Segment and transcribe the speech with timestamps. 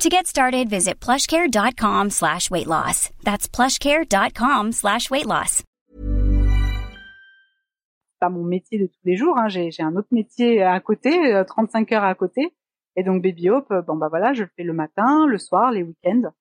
[0.00, 3.10] To get started, visit plushcare.com slash weight loss.
[3.22, 5.62] That's plushcare.com slash weight loss.
[8.18, 9.48] Pas mon métier de tous les jours, hein.
[9.48, 12.54] j'ai un autre métier à côté, 35 euh, heures à côté.
[12.96, 15.70] Et donc Baby Hope, euh, bon bah voilà, je le fais le matin, le soir,
[15.70, 16.32] les week-ends.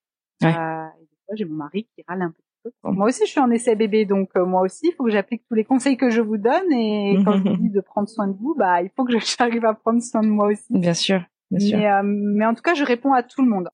[0.42, 0.48] Ouais.
[0.48, 2.72] Euh, et des fois, j'ai mon mari qui râle un petit peu.
[2.84, 5.44] Moi aussi, je suis en essai bébé, donc euh, moi aussi, il faut que j'applique
[5.50, 6.72] tous les conseils que je vous donne.
[6.72, 9.66] Et quand je vous dis de prendre soin de vous, bah il faut que j'arrive
[9.66, 10.64] à prendre soin de moi aussi.
[10.70, 11.22] Bien sûr.
[11.54, 13.70] Euh, mais, en tout cas, je réponds à tout le monde.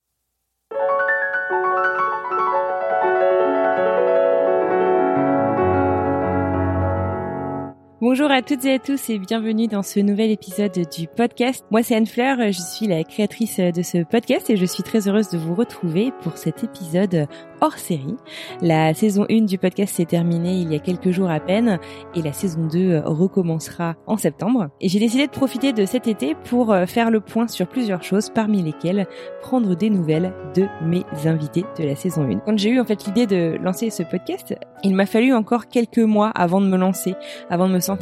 [8.07, 11.65] Bonjour à toutes et à tous et bienvenue dans ce nouvel épisode du podcast.
[11.71, 15.07] Moi c'est Anne Fleur, je suis la créatrice de ce podcast et je suis très
[15.07, 17.25] heureuse de vous retrouver pour cet épisode
[17.61, 18.15] hors série.
[18.61, 21.79] La saison 1 du podcast s'est terminée il y a quelques jours à peine
[22.13, 24.67] et la saison 2 recommencera en septembre.
[24.81, 28.03] Et j'ai décidé de profiter de cet été pour euh, faire le point sur plusieurs
[28.03, 29.07] choses parmi lesquelles
[29.41, 32.41] prendre des nouvelles de mes invités de la saison 1.
[32.45, 35.97] Quand j'ai eu en fait l'idée de lancer ce podcast, il m'a fallu encore quelques
[35.97, 37.15] mois avant de me lancer,
[37.49, 37.94] avant de me sentir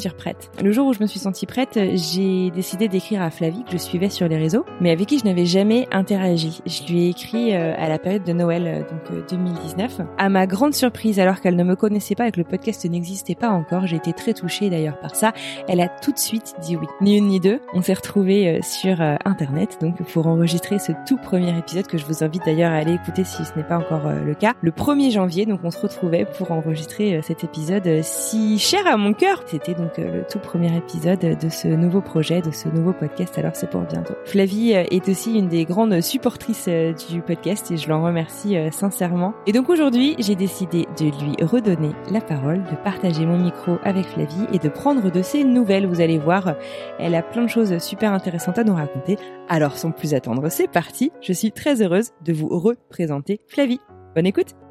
[0.62, 3.78] Le jour où je me suis sentie prête, j'ai décidé d'écrire à Flavie que je
[3.78, 6.62] suivais sur les réseaux, mais avec qui je n'avais jamais interagi.
[6.66, 10.02] Je lui ai écrit euh, à la période de Noël, euh, donc 2000 2019.
[10.18, 13.36] À ma grande surprise, alors qu'elle ne me connaissait pas et que le podcast n'existait
[13.36, 15.34] pas encore, j'ai été très touchée d'ailleurs par ça.
[15.68, 16.88] Elle a tout de suite dit oui.
[17.02, 17.60] Ni une ni deux.
[17.74, 21.98] On s'est retrouvés euh, sur euh, internet donc pour enregistrer ce tout premier épisode que
[21.98, 24.54] je vous invite d'ailleurs à aller écouter si ce n'est pas encore euh, le cas.
[24.62, 29.14] Le 1er janvier, donc on se retrouvait pour enregistrer cet épisode si cher à mon
[29.14, 29.44] cœur.
[29.48, 33.38] C'était le tout premier épisode de ce nouveau projet, de ce nouveau podcast.
[33.38, 34.14] Alors c'est pour bientôt.
[34.26, 36.70] Flavie est aussi une des grandes supportrices
[37.10, 39.34] du podcast et je l'en remercie sincèrement.
[39.48, 44.06] Et donc aujourd'hui, j'ai décidé de lui redonner la parole, de partager mon micro avec
[44.06, 45.88] Flavie et de prendre de ses nouvelles.
[45.88, 46.56] Vous allez voir,
[47.00, 49.18] elle a plein de choses super intéressantes à nous raconter.
[49.50, 51.12] Alors sans plus attendre, c'est parti.
[51.22, 53.80] Je suis très heureuse de vous représenter Flavie.
[54.16, 54.63] Bonne écoute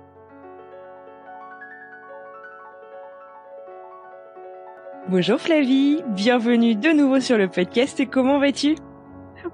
[5.12, 8.00] Bonjour Flavie, bienvenue de nouveau sur le podcast.
[8.00, 8.76] Et comment vas-tu?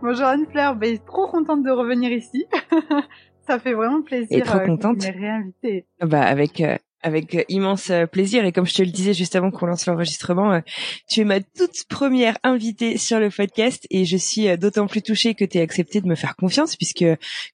[0.01, 2.47] Bonjour Anne-Fleur, ben, trop contente de revenir ici.
[3.49, 4.39] Ça fait vraiment plaisir.
[4.39, 5.03] Et trop euh, contente.
[5.03, 5.85] réinvité.
[6.01, 9.51] Bah avec euh, avec euh, immense plaisir et comme je te le disais juste avant
[9.51, 10.61] qu'on lance l'enregistrement,
[11.09, 15.35] tu es ma toute première invitée sur le podcast et je suis d'autant plus touchée
[15.35, 17.05] que tu aies accepté de me faire confiance puisque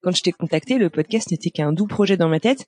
[0.02, 2.66] quand je t'ai contacté, le podcast n'était qu'un doux projet dans ma tête.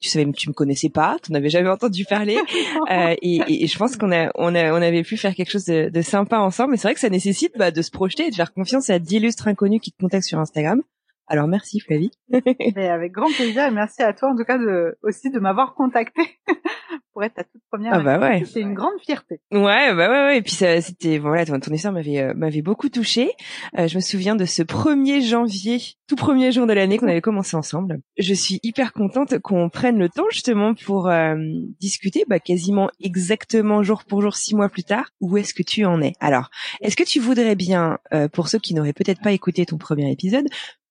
[0.00, 2.38] Tu savais, tu me connaissais pas, tu n'avais jamais entendu parler
[2.90, 5.88] et, et, je pense qu'on a on a on avait pu faire quelque chose de,
[5.88, 6.72] de sympa ensemble.
[6.72, 8.98] Mais c'est vrai que ça nécessite bah, de se projeter et de faire confiance à
[8.98, 10.82] d'illustres inconnus qui te contactent sur Instagram.
[11.30, 12.10] Alors merci Flavie.
[12.76, 15.74] Mais avec grand plaisir et merci à toi en tout cas de, aussi de m'avoir
[15.74, 16.22] contacté
[17.12, 17.92] pour être ta toute première.
[17.94, 18.44] Ah bah ouais.
[18.46, 19.40] C'est une grande fierté.
[19.52, 22.62] Ouais bah ouais ouais et puis ça c'était voilà ton, ton histoire m'avait euh, m'avait
[22.62, 23.32] beaucoup touchée.
[23.78, 27.20] Euh, je me souviens de ce 1er janvier, tout premier jour de l'année qu'on avait
[27.20, 28.00] commencé ensemble.
[28.16, 31.36] Je suis hyper contente qu'on prenne le temps justement pour euh,
[31.78, 35.84] discuter bah, quasiment exactement jour pour jour six mois plus tard où est-ce que tu
[35.84, 36.14] en es?
[36.20, 36.50] Alors
[36.80, 37.98] est-ce que tu voudrais bien
[38.32, 40.46] pour ceux qui n'auraient peut-être pas écouté ton premier épisode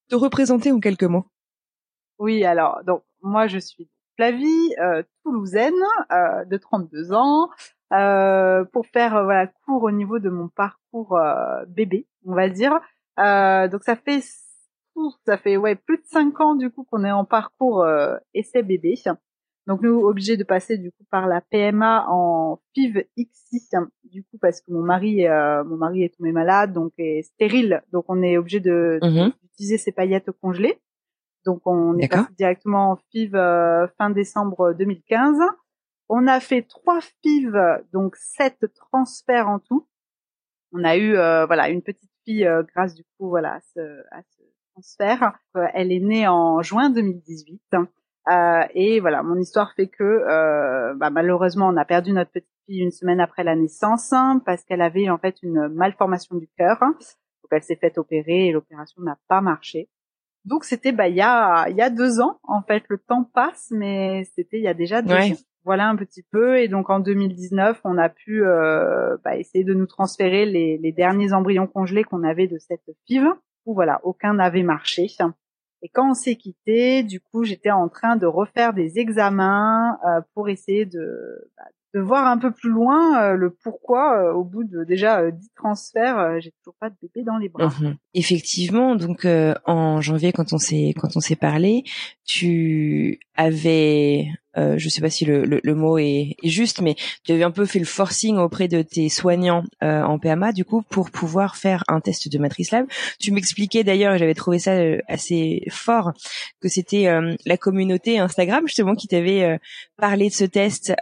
[0.09, 1.25] te représenter en quelques mots
[2.19, 5.75] Oui, alors donc moi je suis Flavie, euh, toulousaine,
[6.11, 7.49] euh, de 32 ans.
[7.93, 12.49] Euh, pour faire euh, voilà court au niveau de mon parcours euh, bébé, on va
[12.49, 12.73] dire.
[13.17, 14.21] donc ça fait
[15.25, 17.87] ça fait ouais plus de cinq ans du coup qu'on est en parcours
[18.33, 18.95] essai bébé.
[19.67, 24.37] Donc nous obligés de passer du coup par la PMA en FIV X6 du coup
[24.39, 28.23] parce que mon mari euh, mon mari est tombé malade donc est stérile donc on
[28.23, 29.33] est obligé de mhm.
[29.43, 30.79] d'utiliser ces paillettes congelées.
[31.45, 35.37] Donc on est passé directement en FIV euh, fin décembre 2015.
[36.07, 39.85] On a fait trois FIV donc sept transferts en tout.
[40.71, 43.79] On a eu euh, voilà une petite fille grâce du coup voilà à ce,
[44.11, 45.37] à ce transfert.
[45.73, 47.61] elle est née en juin 2018.
[48.29, 52.49] Euh, et voilà, mon histoire fait que euh, bah, malheureusement, on a perdu notre petite
[52.65, 56.47] fille une semaine après la naissance hein, parce qu'elle avait en fait une malformation du
[56.57, 56.77] cœur.
[56.79, 59.89] Donc elle s'est faite opérer et l'opération n'a pas marché.
[60.43, 62.83] Donc c'était bah il y a il y a deux ans en fait.
[62.89, 65.37] Le temps passe, mais c'était il y a déjà deux ans.
[65.63, 66.59] Voilà un petit peu.
[66.59, 70.91] Et donc en 2019, on a pu euh, bah, essayer de nous transférer les, les
[70.93, 73.25] derniers embryons congelés qu'on avait de cette FIV.
[73.65, 75.07] Où voilà, aucun n'avait marché.
[75.81, 80.21] Et quand on s'est quitté, du coup, j'étais en train de refaire des examens euh,
[80.33, 84.43] pour essayer de, bah, de voir un peu plus loin euh, le pourquoi euh, au
[84.43, 87.73] bout de déjà euh, 10 transferts j'ai toujours pas de bébé dans les bras.
[87.79, 87.95] Mhm.
[88.13, 89.25] Effectivement, donc
[89.65, 91.83] en janvier quand on s'est quand on s'est parlé,
[92.25, 94.27] tu avais
[94.57, 97.43] euh, je sais pas si le, le, le mot est, est, juste, mais tu avais
[97.43, 101.11] un peu fait le forcing auprès de tes soignants euh, en PMA, du coup, pour
[101.11, 102.85] pouvoir faire un test de matrice lab.
[103.19, 106.13] Tu m'expliquais d'ailleurs, j'avais trouvé ça euh, assez fort,
[106.61, 109.57] que c'était euh, la communauté Instagram justement qui t'avait euh,
[109.97, 110.93] parlé de ce test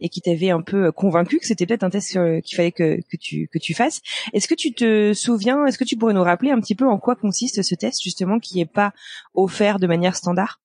[0.00, 3.16] et qui t'avait un peu convaincu que c'était peut-être un test qu'il fallait que, que,
[3.18, 4.00] tu que tu fasses.
[4.32, 6.98] Est-ce que tu te souviens Est-ce que tu pourrais nous rappeler un petit peu en
[6.98, 8.92] quoi consiste ce test justement qui est pas
[9.34, 10.61] offert de manière standard?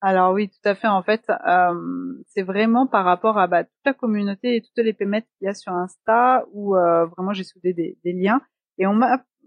[0.00, 0.88] Alors oui, tout à fait.
[0.88, 4.94] En fait, euh, c'est vraiment par rapport à bah, toute la communauté et toutes les
[4.94, 8.40] pémettes qu'il y a sur Insta où euh, vraiment j'ai soudé des, des, liens.
[8.78, 8.98] Et on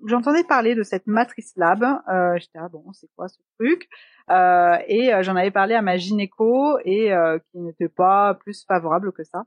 [0.06, 1.84] j'entendais parler de cette matrice lab.
[1.84, 3.90] Euh, J'étais ah bon, c'est quoi ce truc?
[4.30, 7.12] Euh, Et j'en avais parlé à ma gynéco et
[7.52, 9.46] qui n'était pas plus favorable que ça.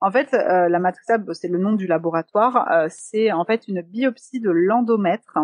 [0.00, 2.86] En fait, la matrice lab, c'est le nom du laboratoire.
[2.88, 5.38] c'est en fait une biopsie de l'endomètre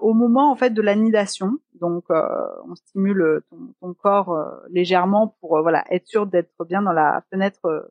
[0.00, 1.58] au moment en fait de l'anidation.
[1.74, 2.22] Donc, euh,
[2.66, 3.42] on stimule
[3.80, 7.90] ton, corps euh, légèrement pour voilà être sûr d'être bien dans la fenêtre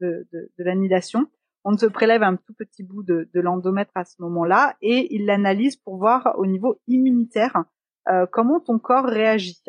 [0.00, 1.26] de, de, de l'anidation.
[1.64, 5.26] On se prélève un tout petit bout de, de l'endomètre à ce moment-là et il
[5.26, 7.64] l'analyse pour voir au niveau immunitaire
[8.32, 9.62] comment ton corps réagit.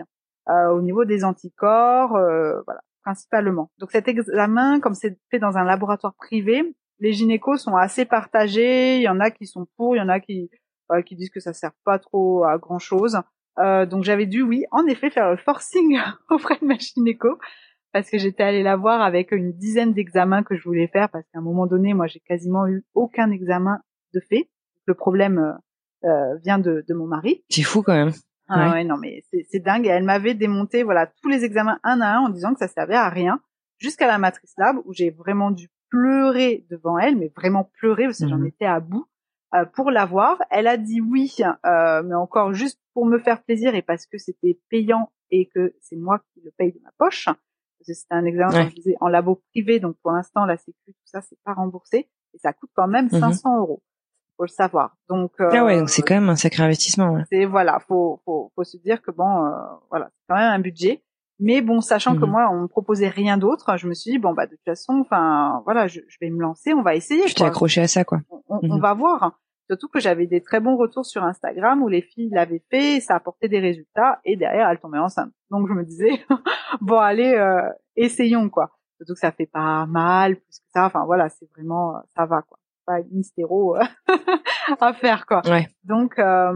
[0.47, 3.69] au niveau des anticorps, voilà, principalement.
[3.77, 8.97] Donc cet examen, comme c'est fait dans un laboratoire privé, les gynécos sont assez partagés.
[8.97, 10.57] Il y en a qui sont pour, il y en a qui euh,
[11.01, 13.19] qui disent que ça sert pas trop à grand chose.
[13.59, 15.99] Euh, donc j'avais dû, oui, en effet, faire le forcing
[16.29, 17.37] auprès de ma gynéco
[17.91, 21.25] parce que j'étais allée la voir avec une dizaine d'examens que je voulais faire parce
[21.31, 23.79] qu'à un moment donné, moi, j'ai quasiment eu aucun examen
[24.13, 24.49] de fait.
[24.85, 27.43] Le problème euh, euh vient de, de, mon mari.
[27.49, 28.11] C'est fou quand même.
[28.49, 29.85] Ah ouais, non mais c'est dingue.
[29.85, 32.67] Et elle m'avait démonté voilà tous les examens un à un en disant que ça
[32.67, 33.39] servait à rien
[33.77, 38.19] jusqu'à la matrice lab où j'ai vraiment dû pleurer devant elle, mais vraiment pleurer parce
[38.19, 38.47] que j'en mhm.
[38.47, 39.05] étais à bout.
[39.55, 40.38] Euh, pour l'avoir.
[40.50, 44.17] Elle a dit oui, euh, mais encore juste pour me faire plaisir et parce que
[44.17, 47.29] c'était payant et que c'est moi qui le paye de ma poche.
[47.81, 50.94] C'était un examen que je faisais en labo privé, donc pour l'instant la sécu tout
[51.03, 53.59] ça c'est pas remboursé et ça coûte quand même 500 mhm.
[53.59, 53.83] euros.
[54.38, 54.95] Faut le savoir.
[55.09, 57.11] Donc euh, ah ouais, donc c'est quand même un sacré investissement.
[57.11, 57.23] Ouais.
[57.29, 59.51] C'est voilà, faut, faut faut se dire que bon, euh,
[59.91, 61.03] voilà, c'est quand même un budget.
[61.39, 62.31] Mais bon, sachant que mhm.
[62.31, 65.00] moi, on me proposait rien d'autre, je me suis dit bon bah de toute façon,
[65.01, 67.27] enfin voilà, je, je vais me lancer, on va essayer.
[67.27, 68.19] Je t'ai accroché à ça quoi.
[68.29, 68.79] On, on, mhm.
[68.79, 69.39] va voir.
[69.69, 73.15] Surtout que j'avais des très bons retours sur Instagram où les filles l'avaient fait, ça
[73.15, 75.31] apportait des résultats et derrière elles tombaient enceintes.
[75.51, 76.21] Donc je me disais
[76.81, 78.71] bon allez euh, essayons quoi.
[78.98, 80.86] Surtout que ça fait pas mal plus que ça.
[80.86, 82.60] Enfin voilà c'est vraiment ça va quoi.
[82.86, 83.83] Pas une mystéro euh,
[84.81, 85.42] à faire quoi.
[85.45, 85.69] Ouais.
[85.86, 86.54] Donc euh,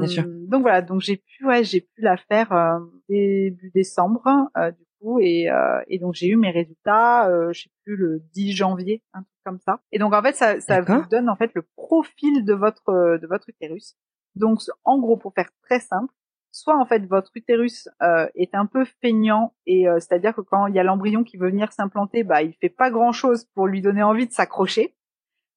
[0.48, 4.86] donc voilà donc j'ai pu ouais j'ai pu la faire euh, début décembre du
[5.20, 9.04] et, euh, et donc j'ai eu mes résultats, euh, je sais plus le 10 janvier,
[9.14, 9.80] un truc comme ça.
[9.92, 13.28] Et donc en fait ça, ça vous donne en fait le profil de votre de
[13.28, 13.96] votre utérus.
[14.36, 16.14] Donc en gros pour faire très simple,
[16.52, 20.68] soit en fait votre utérus euh, est un peu feignant et euh, c'est-à-dire que quand
[20.68, 23.68] il y a l'embryon qui veut venir s'implanter, bah il fait pas grand chose pour
[23.68, 24.96] lui donner envie de s'accrocher.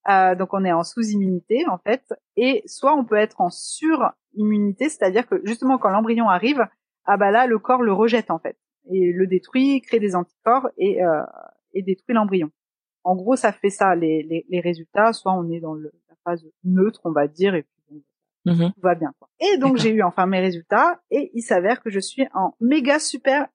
[0.08, 4.88] Euh, donc on est en sous-immunité en fait, et soit on peut être en sur-immunité,
[4.88, 6.66] c'est-à-dire que justement quand l'embryon arrive,
[7.04, 8.56] ah bah là le corps le rejette en fait
[8.90, 11.22] et le détruit, crée des anticorps et, euh,
[11.74, 12.50] et détruit l'embryon.
[13.04, 15.12] En gros, ça fait ça les, les, les, résultats.
[15.12, 18.04] Soit on est dans le, la phase neutre, on va dire, et puis
[18.46, 18.72] mm-hmm.
[18.72, 19.12] tout va bien.
[19.18, 19.28] Quoi.
[19.40, 22.98] Et donc j'ai eu enfin mes résultats et il s'avère que je suis en méga
[22.98, 23.46] super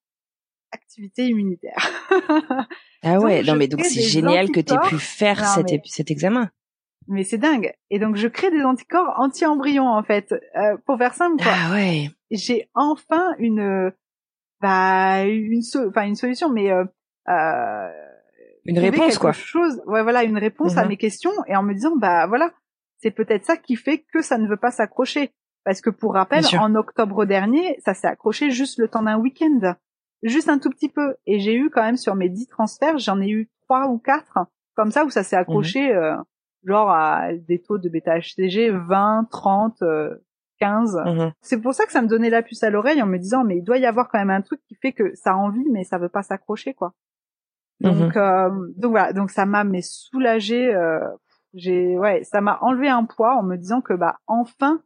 [0.71, 1.77] activité immunitaire.
[3.03, 6.49] ah ouais, non mais donc c'est génial que tu aies pu faire cet, cet examen.
[7.07, 7.71] Mais c'est dingue.
[7.91, 10.33] Et donc je crée des anticorps anti-embryons en fait.
[10.33, 11.51] Euh, pour faire simple quoi.
[11.55, 12.09] Ah ouais.
[12.31, 13.91] J'ai enfin une
[14.61, 16.85] bah une enfin une solution mais euh,
[17.29, 17.89] euh,
[18.65, 19.33] une réponse quoi.
[19.33, 20.89] chose ouais voilà une réponse à mhm.
[20.89, 22.51] mes questions et en me disant bah voilà
[22.97, 25.31] c'est peut-être ça qui fait que ça ne veut pas s'accrocher.
[25.63, 29.75] Parce que pour rappel en octobre dernier ça s'est accroché juste le temps d'un week-end.
[30.23, 31.15] Juste un tout petit peu.
[31.25, 34.39] Et j'ai eu quand même sur mes dix transferts j'en ai eu trois ou quatre
[34.75, 35.97] comme ça où ça s'est accroché mhm.
[35.97, 36.15] euh,
[36.65, 39.83] genre à des taux de bêta HCG 20 30
[40.59, 40.95] 15.
[41.05, 41.31] Mhm.
[41.41, 43.57] C'est pour ça que ça me donnait la puce à l'oreille en me disant mais
[43.57, 45.83] il doit y avoir quand même un truc qui fait que ça a envie mais
[45.83, 46.93] ça veut pas s'accrocher quoi.
[47.81, 48.21] Donc mhm.
[48.21, 50.73] euh, donc voilà donc ça m'a mais soulagé.
[50.73, 50.99] Euh,
[51.53, 54.81] j'ai ouais ça m'a enlevé un poids en me disant que bah enfin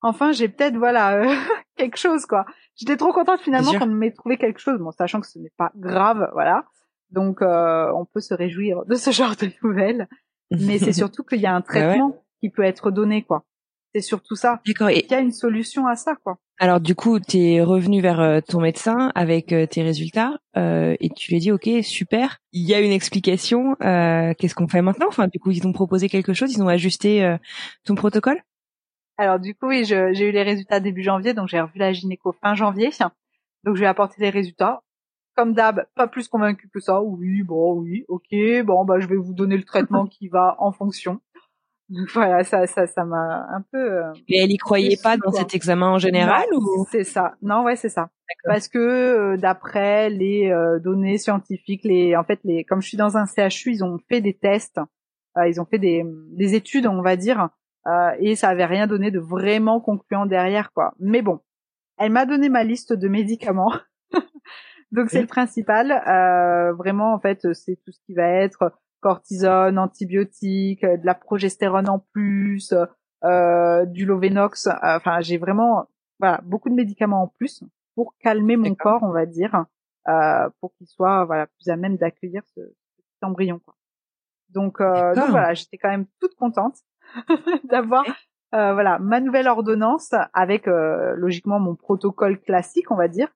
[0.00, 1.34] enfin j'ai peut-être voilà euh,
[1.76, 2.44] quelque chose quoi.
[2.76, 5.72] J'étais trop contente finalement qu'on m'ait trouvé quelque chose bon sachant que ce n'est pas
[5.76, 6.64] grave voilà.
[7.10, 10.08] Donc on peut se réjouir de ce genre de nouvelles
[10.50, 13.44] mais c'est surtout qu'il y a un bah traitement qui peut être donné quoi.
[13.94, 14.60] C'est surtout ça.
[14.66, 14.88] D'accord.
[14.88, 16.38] Et il y a une solution à ça, quoi.
[16.58, 20.94] Alors du coup, tu es revenu vers euh, ton médecin avec euh, tes résultats euh,
[21.00, 24.82] et tu lui as dit OK, super, il y a une explication, qu'est-ce qu'on fait
[24.82, 25.06] maintenant?
[25.08, 27.36] Enfin, du coup, ils t'ont proposé quelque chose, ils ont ajusté
[27.84, 28.40] ton protocole?
[29.16, 32.32] Alors du coup, oui, j'ai eu les résultats début janvier, donc j'ai revu la gynéco
[32.32, 32.90] fin janvier.
[33.64, 34.82] Donc je lui ai apporté les résultats.
[35.36, 37.02] Comme d'hab, pas plus convaincu que ça.
[37.02, 40.70] Oui, bon, oui, ok, bon, bah je vais vous donner le traitement qui va en
[40.70, 41.20] fonction.
[42.14, 44.04] voilà, ça, ça, ça m'a un peu.
[44.04, 46.86] Euh, Mais elle y croyait pas dans cet examen en général ou?
[46.90, 47.34] C'est ça.
[47.42, 48.10] Non, ouais, c'est ça.
[48.44, 52.96] Parce que euh, d'après les euh, données scientifiques, les, en fait, les, comme je suis
[52.96, 54.80] dans un CHU, ils ont fait des tests,
[55.46, 57.48] ils ont fait des, des études, on va dire,
[58.20, 60.94] et ça avait rien donné de vraiment concluant derrière, quoi.
[61.00, 61.40] Mais bon,
[61.98, 63.72] elle m'a donné ma liste de médicaments.
[64.92, 65.88] Donc c'est le principal.
[66.78, 68.70] vraiment, en fait, c'est tout ce qui va être
[69.04, 72.72] cortisone, antibiotiques, euh, de la progestérone en plus,
[73.22, 74.66] euh, du Lovenox.
[74.66, 75.86] Euh, enfin, j'ai vraiment
[76.18, 77.62] voilà beaucoup de médicaments en plus
[77.94, 79.66] pour calmer mon corps, on va dire,
[80.08, 83.60] euh, pour qu'il soit voilà plus à même d'accueillir ce, petit embryon.
[83.62, 83.74] Quoi.
[84.48, 86.76] Donc, euh, donc voilà, j'étais quand même toute contente
[87.64, 88.06] d'avoir
[88.54, 93.28] euh, voilà ma nouvelle ordonnance avec logiquement mon protocole classique, on va dire.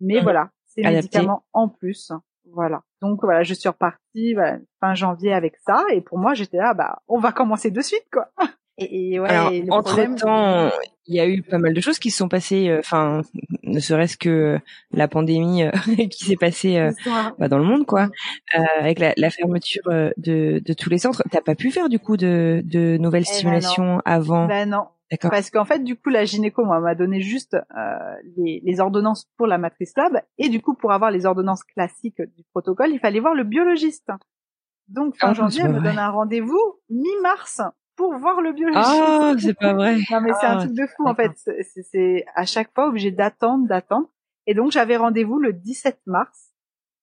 [0.00, 0.22] Mais mmh.
[0.22, 2.12] voilà, ces médicaments en plus.
[2.52, 2.82] Voilà.
[3.00, 4.34] Donc voilà, je suis repartie
[4.80, 8.06] fin janvier avec ça et pour moi j'étais là bah on va commencer de suite
[8.12, 8.28] quoi.
[8.80, 10.70] Et, et ouais, Alors, entre temps,
[11.06, 12.68] il y a eu pas mal de choses qui se sont passées.
[12.68, 13.22] Euh, enfin,
[13.64, 14.58] ne serait-ce que
[14.92, 15.70] la pandémie euh,
[16.10, 16.92] qui s'est passée euh,
[17.38, 18.08] bah, dans le monde, quoi,
[18.78, 19.82] avec la, la fermeture
[20.16, 21.22] de, de, tous les centres.
[21.30, 24.86] T'as pas pu faire du coup de, de nouvelles eh ben stimulations avant Ben non,
[25.18, 29.46] parce qu'en fait, du coup, la gynéco m'a donné juste euh, les, les, ordonnances pour
[29.46, 33.20] la matrice lab, et du coup, pour avoir les ordonnances classiques du protocole, il fallait
[33.20, 34.10] voir le biologiste.
[34.88, 37.60] Donc, fin ah, janvier, elle me donne un rendez-vous mi-mars
[37.96, 38.86] pour voir le biologiste.
[38.88, 39.96] Ah, c'est pas vrai.
[40.10, 41.32] non, mais c'est un ah, truc de fou, en fait.
[41.90, 44.08] C'est à chaque fois obligé d'attendre, d'attendre.
[44.46, 46.50] Et donc, j'avais rendez-vous le 17 mars,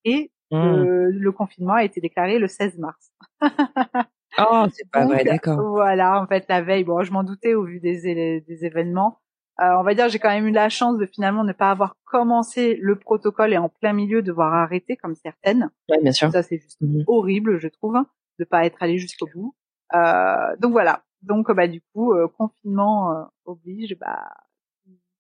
[0.05, 3.11] et le, le confinement a été déclaré le 16 mars.
[4.49, 5.59] Oh, c'est pas vrai, d'accord.
[5.69, 9.19] Voilà, en fait, la veille, bon, je m'en doutais au vu des, des événements.
[9.59, 11.95] Euh, on va dire, j'ai quand même eu la chance de finalement ne pas avoir
[12.05, 15.71] commencé le protocole et en plein milieu devoir arrêter comme certaines.
[15.89, 16.31] Ouais, bien sûr.
[16.31, 17.03] Ça, c'est juste mhm.
[17.07, 17.97] horrible, je trouve,
[18.37, 19.55] de pas être allé jusqu'au bout.
[19.95, 21.03] Euh, donc voilà.
[21.23, 24.29] Donc, bah, du coup, euh, confinement euh, oblige, bah,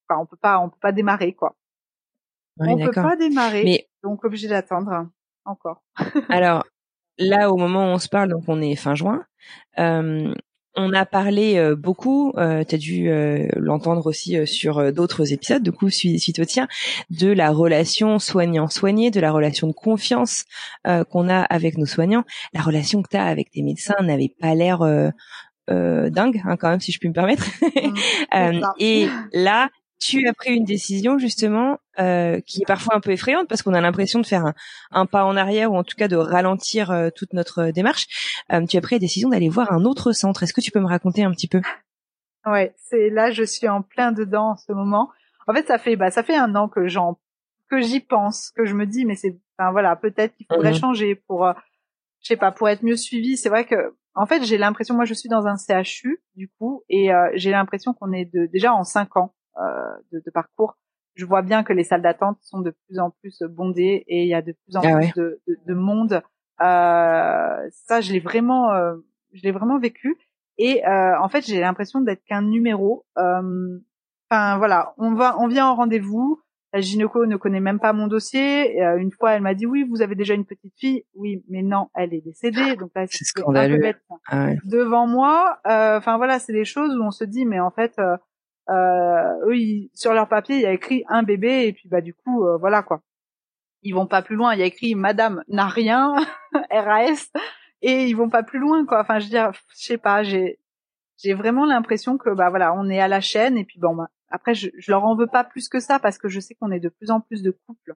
[0.07, 1.55] enfin, on peut pas, on peut pas démarrer, quoi.
[2.59, 3.63] Ouais, on peut pas démarrer.
[3.63, 3.87] Mais...
[4.03, 5.09] Donc, obligé d'attendre
[5.45, 5.81] encore.
[6.29, 6.63] Alors,
[7.17, 9.23] là, au moment où on se parle, donc on est fin juin,
[9.79, 10.33] euh,
[10.77, 15.63] on a parlé euh, beaucoup, euh, tu as dû euh, l'entendre aussi sur d'autres épisodes,
[15.63, 16.67] du coup, suite au tien,
[17.09, 20.45] de la relation soignant-soigné, de la relation de confiance
[21.09, 22.23] qu'on a avec nos soignants.
[22.53, 24.79] La relation que tu as avec tes médecins n'avait pas l'air
[25.67, 27.45] dingue, hein, quand même, si je puis me permettre.
[28.33, 33.11] Mmh, et là, tu as pris une décision justement euh, qui est parfois un peu
[33.11, 34.53] effrayante parce qu'on a l'impression de faire un,
[34.91, 38.07] un, pas en arrière ou en tout cas de ralentir euh, toute notre démarche.
[38.51, 40.43] Euh, tu as pris la décision d'aller voir un autre centre.
[40.43, 41.61] Est-ce que tu peux me raconter un petit peu?
[42.45, 45.09] Ouais, c'est là je suis en plein dedans en ce moment.
[45.47, 47.19] En fait, ça fait bah ça fait un an que j'en
[47.69, 50.79] que j'y pense, que je me dis mais c'est enfin voilà peut-être qu'il faudrait mhm.
[50.79, 51.53] changer pour euh,
[52.21, 53.37] je sais pas pour être mieux suivi.
[53.37, 56.83] C'est vrai que en fait j'ai l'impression moi je suis dans un CHU du coup
[56.89, 59.36] et euh, j'ai l'impression qu'on est de, déjà en cinq ans euh,
[60.11, 60.77] de, de, parcours,
[61.17, 64.29] je vois bien que les salles d'attente sont de plus en plus bondées et il
[64.29, 66.21] y a de plus en ah plus de, de, de, monde.
[66.61, 68.95] Euh, ça, je l'ai vraiment, euh,
[69.33, 70.17] je l'ai vraiment vécu.
[70.57, 73.05] Et euh, en fait, j'ai l'impression d'être qu'un numéro.
[73.17, 73.79] Euh,
[74.29, 76.41] enfin voilà, on va, on vient en rendez-vous.
[76.73, 78.77] La gynéco ne connaît même pas mon dossier.
[78.77, 81.03] Et, une fois, elle m'a dit oui, vous avez déjà une petite fille.
[81.15, 82.75] Oui, mais non, elle est décédée.
[82.75, 83.93] Donc là, c'est scandaleux.
[84.27, 85.59] Ah devant moi.
[85.65, 88.17] Enfin voilà, c'est des choses où on se dit mais en fait euh,
[88.69, 92.45] eux, sur leur papier, il y a écrit un bébé et puis bah du coup,
[92.45, 93.01] euh, voilà quoi.
[93.83, 94.53] Ils vont pas plus loin.
[94.53, 96.15] Il y a écrit Madame n'a rien,
[96.71, 97.31] RAS,
[97.81, 99.01] et ils vont pas plus loin quoi.
[99.01, 100.59] Enfin, je veux dire, je sais pas, j'ai
[101.17, 104.07] j'ai vraiment l'impression que bah voilà, on est à la chaîne et puis bon bah,
[104.29, 106.71] après je, je leur en veux pas plus que ça parce que je sais qu'on
[106.71, 107.93] est de plus en plus de couples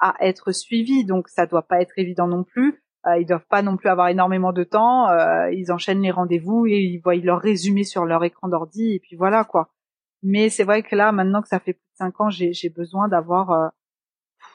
[0.00, 2.82] à être suivis, donc ça doit pas être évident non plus.
[3.06, 5.08] Euh, ils doivent pas non plus avoir énormément de temps.
[5.10, 9.00] Euh, ils enchaînent les rendez-vous et ils voient leur résumé sur leur écran d'ordi et
[9.00, 9.73] puis voilà quoi.
[10.26, 13.08] Mais c'est vrai que là, maintenant que ça fait plus de cinq ans, j'ai, besoin
[13.08, 13.68] d'avoir, euh,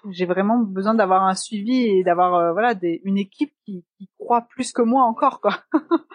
[0.10, 4.10] j'ai vraiment besoin d'avoir un suivi et d'avoir euh, voilà des, une équipe qui, qui
[4.18, 5.60] croit plus que moi encore quoi.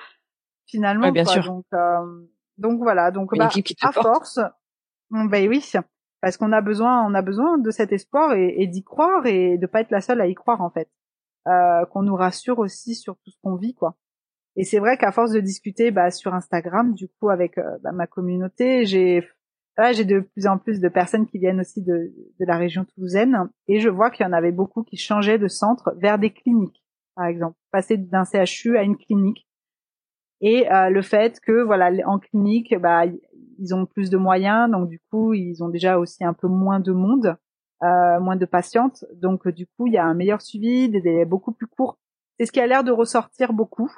[0.66, 1.44] Finalement, bien sûr.
[1.44, 2.26] Donc, euh,
[2.58, 3.48] donc voilà, donc bah,
[3.82, 4.40] à force,
[5.10, 5.72] ben oui,
[6.20, 9.56] parce qu'on a besoin, on a besoin de cet espoir et, et d'y croire et
[9.56, 10.90] de pas être la seule à y croire en fait.
[11.46, 13.96] Euh, qu'on nous rassure aussi sur tout ce qu'on vit quoi.
[14.56, 18.08] Et c'est vrai qu'à force de discuter bah, sur Instagram, du coup avec bah, ma
[18.08, 19.22] communauté, j'ai
[19.76, 22.84] là, j'ai de plus en plus de personnes qui viennent aussi de, de la région
[22.84, 26.30] toulousaine et je vois qu'il y en avait beaucoup qui changeaient de centre vers des
[26.30, 26.82] cliniques,
[27.16, 29.46] par exemple, passer d'un CHU à une clinique.
[30.40, 33.04] Et euh, le fait que voilà, en clinique, bah,
[33.58, 36.80] ils ont plus de moyens, donc du coup, ils ont déjà aussi un peu moins
[36.80, 37.36] de monde,
[37.82, 41.24] euh, moins de patientes, donc du coup, il y a un meilleur suivi, des délais
[41.24, 41.98] beaucoup plus courts.
[42.38, 43.90] C'est ce qui a l'air de ressortir beaucoup.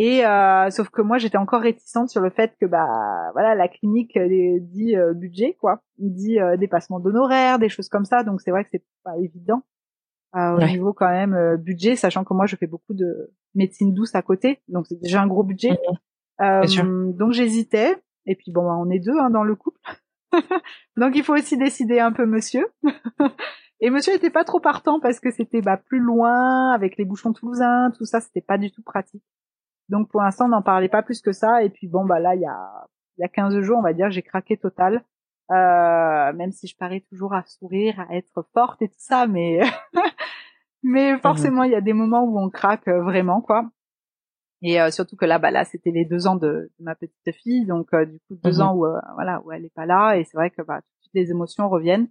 [0.00, 3.66] Et euh, sauf que moi j'étais encore réticente sur le fait que bah voilà la
[3.66, 8.22] clinique euh, dit euh, budget quoi, il dit euh, dépassement d'honoraires, des choses comme ça,
[8.22, 9.64] donc c'est vrai que c'est pas évident
[10.34, 14.22] au niveau quand même budget, sachant que moi je fais beaucoup de médecine douce à
[14.22, 15.76] côté, donc c'est déjà un gros budget.
[16.38, 17.16] Mm-hmm.
[17.16, 19.80] donc j'hésitais, et puis bon bah, on est deux hein, dans le couple,
[20.96, 22.68] donc il faut aussi décider un peu monsieur.
[23.80, 27.32] Et monsieur était pas trop partant parce que c'était bah, plus loin avec les bouchons
[27.32, 29.22] toulousains, tout ça, c'était pas du tout pratique.
[29.88, 31.62] Donc pour l'instant, on n'en parlait pas plus que ça.
[31.62, 33.92] Et puis bon, bah là, il y a, il y a 15 jours, on va
[33.92, 35.04] dire, j'ai craqué total.
[35.50, 39.60] Euh, même si je parais toujours à sourire, à être forte et tout ça, mais
[40.82, 41.20] mais mhm.
[41.20, 43.70] forcément, il y a des moments où on craque euh, vraiment, quoi.
[44.60, 47.64] Et euh, surtout que là, bah là, c'était les deux ans de, ma petite fille,
[47.64, 48.60] donc euh, du coup deux mhm.
[48.60, 51.30] ans où voilà où elle est pas là, et c'est vrai que bah toutes les
[51.30, 52.08] émotions reviennent.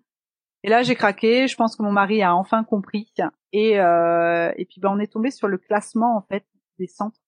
[0.63, 1.48] Et là, j'ai craqué.
[1.48, 3.13] Je pense que mon mari a enfin compris.
[3.53, 6.43] Et et puis bah on est tombé sur le classement en fait
[6.79, 7.19] des centres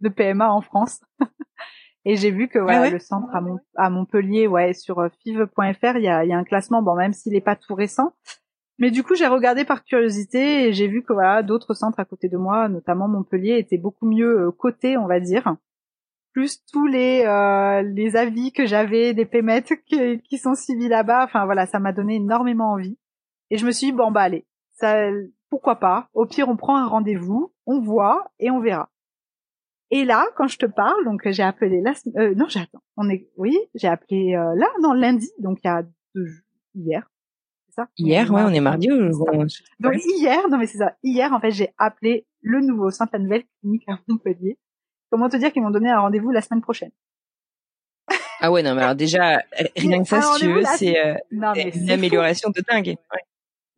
[0.00, 1.00] de PMA en France.
[2.04, 3.28] et j'ai vu que ah voilà, le centre
[3.76, 7.12] à, Montpellier, ouais, sur euh, fiv.fr, il y a, y a un classement, bon, même
[7.12, 8.12] s'il n'est pas tout récent.
[8.80, 12.06] Mais du coup, j'ai regardé par curiosité et j'ai vu que voilà, d'autres centres à
[12.06, 15.56] côté de moi, notamment Montpellier, étaient beaucoup mieux euh, cotés, on va dire.
[16.32, 21.24] Plus tous les euh, les avis que j'avais des pémettes qui, qui sont suivis là-bas.
[21.24, 22.96] Enfin voilà, ça m'a donné énormément envie.
[23.50, 25.10] Et je me suis dit bon bah allez, ça,
[25.50, 26.08] pourquoi pas?
[26.14, 28.88] Au pire, on prend un rendez-vous, on voit et on verra.
[29.90, 32.82] Et là, quand je te parle, donc j'ai appelé là, euh, non, j'attends.
[32.96, 35.82] On est, oui, j'ai appelé euh, là, non, lundi, donc il y a
[36.14, 36.28] deux
[36.74, 37.10] hier.
[37.66, 37.88] C'est ça?
[37.96, 38.88] Hier, ouais, on est mardi.
[38.88, 40.96] Donc hier, non mais c'est ça.
[41.02, 44.58] Hier, en fait, j'ai appelé le nouveau centre, la nouvelle clinique à Montpellier.
[45.10, 46.92] Comment te dire qu'ils m'ont donné un rendez-vous la semaine prochaine?
[48.40, 49.42] Ah ouais, non, mais alors déjà,
[49.76, 52.96] rien que ça, si tu veux, c'est euh, une amélioration de dingue.
[53.12, 53.20] Ouais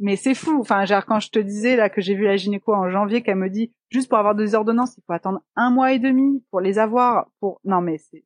[0.03, 0.59] mais c'est fou.
[0.61, 3.37] Enfin, genre quand je te disais là que j'ai vu la gynéco en janvier, qu'elle
[3.37, 6.61] me dit juste pour avoir des ordonnances, il faut attendre un mois et demi pour
[6.61, 7.31] les avoir.
[7.41, 8.25] Pour non, mais c'est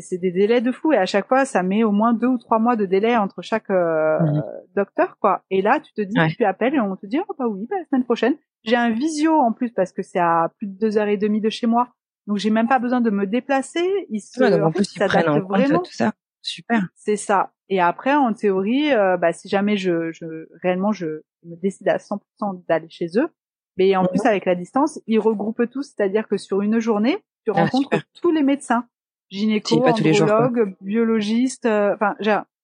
[0.00, 2.38] c'est des délais de fou et à chaque fois ça met au moins deux ou
[2.38, 4.42] trois mois de délai entre chaque euh, mhm.
[4.74, 5.42] docteur quoi.
[5.50, 7.76] Et là tu te dis tu appelles et on te dit oh bah oui bah,
[7.78, 8.34] la semaine prochaine.
[8.64, 11.42] J'ai un visio en plus parce que c'est à plus de deux heures et demie
[11.42, 11.88] de chez moi.
[12.26, 13.86] Donc j'ai même pas besoin de me déplacer.
[14.08, 16.12] Ils se, ouais, en, plus, ils prennent en compte tout ça.
[16.40, 16.88] Super.
[16.94, 17.52] C'est ça.
[17.72, 21.96] Et après, en théorie, euh, bah, si jamais je, je réellement je me décide à
[21.96, 22.18] 100%
[22.68, 23.30] d'aller chez eux,
[23.78, 24.26] mais en plus mhm.
[24.26, 28.30] avec la distance, ils regroupent tout, c'est-à-dire que sur une journée, tu ah, rencontres tous
[28.30, 28.84] les médecins,
[29.30, 32.14] gynéco, andrologue, biologistes, euh, enfin,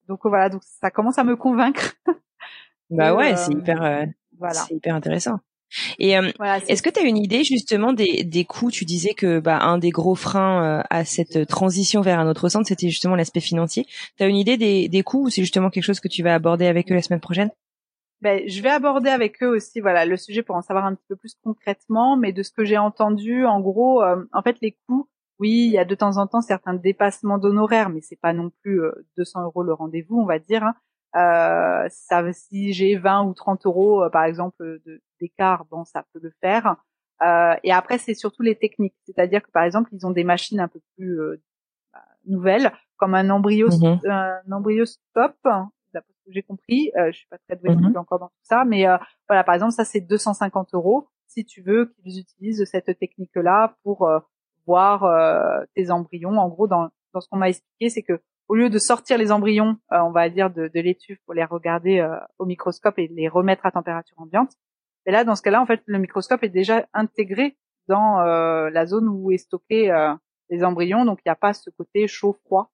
[0.08, 1.94] donc voilà, donc ça commence à me convaincre.
[2.90, 4.52] bah ouais, c'est euh, hyper, voilà.
[4.52, 5.38] c'est hyper intéressant.
[5.98, 6.30] Et euh,
[6.68, 8.70] est-ce que tu as une idée justement des, des coûts?
[8.70, 12.48] Tu disais que bah, un des gros freins euh, à cette transition vers un autre
[12.48, 13.86] centre, c'était justement l'aspect financier.
[14.16, 16.34] Tu as une idée des, des coûts ou c'est justement quelque chose que tu vas
[16.34, 17.50] aborder avec eux la semaine prochaine?
[18.20, 21.06] Ben, je vais aborder avec eux aussi voilà le sujet pour en savoir un petit
[21.08, 24.76] peu plus concrètement, mais de ce que j'ai entendu, en gros, euh, en fait les
[24.88, 28.32] coûts, oui, il y a de temps en temps certains dépassements d'honoraires, mais c'est pas
[28.32, 28.80] non plus
[29.16, 30.64] 200 euros le rendez-vous, on va dire.
[30.64, 30.74] Hein.
[31.16, 34.80] Euh, ça, si j'ai 20 ou 30 euros, euh, par exemple,
[35.20, 36.76] d'écart, bon, ça peut le faire.
[37.22, 38.94] Euh, et après, c'est surtout les techniques.
[39.04, 41.42] C'est-à-dire que, par exemple, ils ont des machines un peu plus euh,
[41.92, 44.00] bah, nouvelles, comme un embryo, mhm.
[44.08, 45.36] un embryoscope,
[45.92, 46.92] d'après ce que j'ai compris.
[46.96, 47.96] Euh, je suis pas très douée mhm.
[47.96, 48.84] encore dans tout ça, mais
[49.28, 54.08] voilà, par exemple, ça c'est 250 euros si tu veux qu'ils utilisent cette technique-là pour
[54.66, 55.04] voir
[55.74, 56.38] tes embryons.
[56.38, 59.30] En gros, dans, dans ce qu'on m'a expliqué, c'est que au lieu de sortir les
[59.30, 63.08] embryons, euh, on va dire de, de l'étuve pour les regarder euh, au microscope et
[63.08, 64.52] les remettre à température ambiante.
[65.06, 67.56] Et là, dans ce cas-là, en fait, le microscope est déjà intégré
[67.88, 69.92] dans euh, la zone où est stocké
[70.50, 72.72] les embryons, donc il n'y a pas ce côté chaud-froid.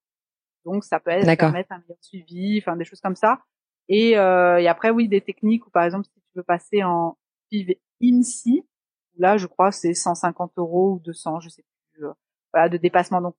[0.65, 3.41] Donc ça peut être permettre un meilleur suivi, enfin des choses comme ça.
[3.89, 7.17] Et, et après, oui, des techniques où par exemple, si tu veux passer en
[7.51, 8.65] FIV INSI,
[9.19, 12.07] là, je crois, c'est 150 euros ou 200, je sais plus,
[12.53, 13.21] voilà, de dépassement.
[13.21, 13.35] Donc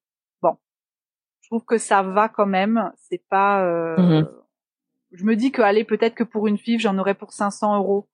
[1.45, 2.91] je trouve que ça va quand même.
[2.97, 3.63] C'est pas.
[3.63, 4.27] Euh, mmh
[5.11, 8.07] Je me dis que allez peut-être que pour une FIV j'en aurais pour 500 euros.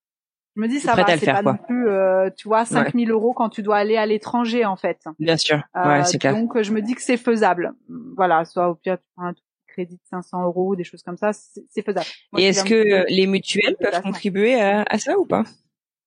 [0.58, 3.48] Je me dis ça va, c'est pas non plus, euh, tu vois, 5000 euros quand
[3.48, 5.00] tu dois aller à l'étranger en fait.
[5.18, 6.36] Bien sûr, ouais, c'est clair.
[6.36, 7.72] Donc je me dis que c'est faisable.
[8.18, 9.34] Voilà, soit au pire tu prends un
[9.70, 12.06] crédit de 500 euros, des choses comme ça, c'est faisable.
[12.38, 15.46] Et est-ce que les mutuelles peuvent contribuer à, à, ça ou pas?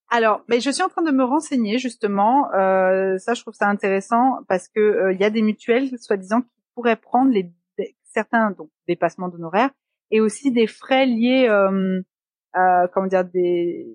[0.09, 2.53] Alors, mais je suis en train de me renseigner justement.
[2.53, 6.41] Euh, ça, je trouve ça intéressant parce que euh, il y a des mutuelles, soi-disant,
[6.75, 7.51] pourrait prendre les
[8.03, 9.71] certains donc dépassements d'honoraires
[10.09, 12.01] et aussi des frais liés, euh,
[12.55, 13.87] euh, comment dire, des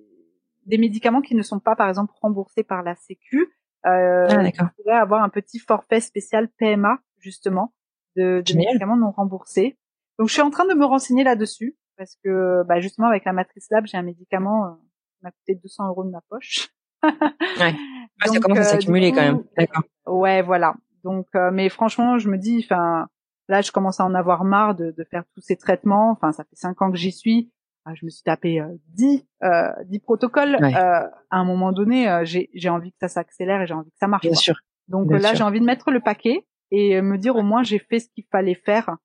[0.67, 3.49] des médicaments qui ne sont pas par exemple remboursés par la Sécu.
[3.87, 7.73] Euh, ah, pourrait avoir un petit forfait spécial PMA justement
[8.15, 9.79] de, de médicaments non remboursés.
[10.19, 13.33] Donc je suis en train de me renseigner là-dessus parce que bah, justement avec la
[13.33, 16.69] matrice lab j'ai un médicament euh, qui m'a coûté 200 euros de ma poche.
[17.03, 17.75] ouais.
[18.27, 19.45] ça commence à euh, s'accumuler quand même.
[19.57, 19.85] D'accord.
[20.07, 20.75] Ouais, voilà.
[21.05, 23.09] Donc, euh, mais franchement, je me dis, enfin,
[23.49, 26.11] là, je commence à en avoir marre de, de faire tous ces traitements.
[26.11, 27.51] Enfin, ça fait cinq ans que j'y suis.
[27.87, 30.57] Ah, je me suis tapé euh, dix, euh, dix protocoles.
[30.63, 33.99] Euh, à un moment donné, j'ai, j'ai envie que ça s'accélère et j'ai envie que
[33.99, 34.23] ça marche.
[34.23, 34.57] Bien sûr.
[34.89, 38.01] Donc là, j'ai envie de mettre le paquet et me dire au moins j'ai fait
[38.01, 38.97] ce qu'il fallait faire.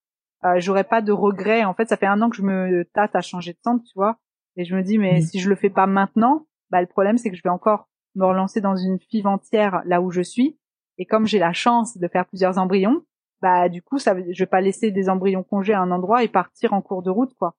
[0.44, 1.64] Euh, j'aurais pas de regrets.
[1.64, 3.94] En fait, ça fait un an que je me tâte à changer de centre, tu
[3.96, 4.18] vois.
[4.58, 5.22] Et je me dis, mais mm.
[5.22, 8.26] si je le fais pas maintenant, bah le problème c'est que je vais encore me
[8.26, 10.58] relancer dans une FIV entière là où je suis.
[10.98, 13.04] Et comme j'ai la chance de faire plusieurs embryons,
[13.42, 16.28] bah du coup, ça, je vais pas laisser des embryons congés à un endroit et
[16.28, 17.56] partir en cours de route, quoi.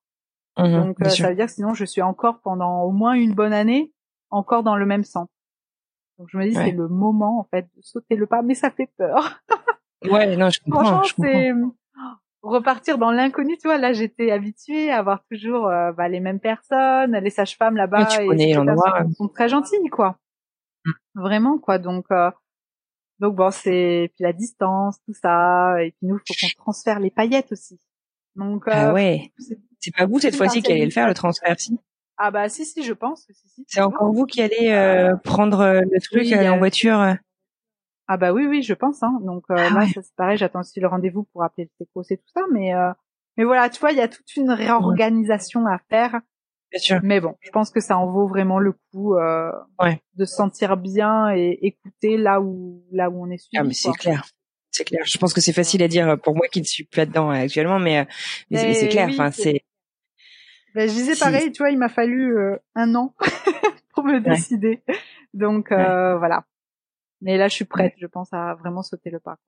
[0.59, 3.35] Mmh Donc euh, ça veut dire que sinon je suis encore pendant au moins une
[3.35, 3.93] bonne année
[4.31, 5.31] encore dans le même centre.
[6.19, 8.71] Donc je me dis c'est le moment en fait de sauter le pas, mais ça
[8.71, 9.43] fait peur.
[10.11, 10.85] ouais, non, je comprends.
[10.85, 11.53] Franchement, c'est
[12.47, 13.79] repartir dans l'inconnu, tu vois.
[13.79, 18.07] Là, j'étais habituée à avoir toujours euh, bah, les mêmes personnes, les sages-femmes là-bas.
[18.07, 19.05] tu connais l'endroit.
[19.17, 20.19] sont très gentilles, quoi.
[20.85, 20.93] Mmh.
[21.17, 21.79] Vraiment, quoi.
[21.79, 22.31] Donc, euh,
[23.19, 27.01] donc bon, c'est puis la distance, tout ça, et puis nous, il faut qu'on transfère
[27.01, 27.81] les paillettes aussi.
[28.35, 29.33] Donc ah euh, ouais,
[29.79, 31.79] c'est pas vous cette fois-ci qui allez le faire le transfert, si?
[32.19, 33.27] Ah bah si si, je pense.
[33.27, 37.17] Si, si, c'est encore vous qui allez euh, prendre euh, le truc en voiture.
[38.09, 39.03] Ah bah oui oui, je pense.
[39.03, 39.19] Hein.
[39.23, 42.29] Donc ah là, c'est pareil, j'attends aussi le rendez-vous pour appeler le sécos et tout
[42.35, 42.73] ça, mais
[43.37, 46.21] mais voilà, tu vois, il y a toute une réorganisation à faire
[46.77, 47.01] Bien sûr.
[47.03, 49.51] Mais bon, je pense que ça en vaut vraiment le coup euh,
[50.15, 53.59] de se sentir bien et écouter là où là où on est suivi.
[53.59, 54.25] Ah mais c'est clair.
[54.71, 55.03] C'est clair.
[55.07, 57.79] Je pense que c'est facile à dire pour moi qui ne suis plus là-dedans actuellement,
[57.79, 58.05] mais, euh,
[58.51, 59.09] mais, c'est clair.
[59.09, 59.63] enfin, c'est.
[60.75, 63.15] Ben, je disais pareil, tu vois, il m'a fallu euh, un an
[63.95, 64.83] pour me décider.
[65.33, 66.45] Donc euh, voilà.
[67.23, 67.95] Mais là, je suis prête.
[67.99, 69.39] Je pense à vraiment sauter le pas.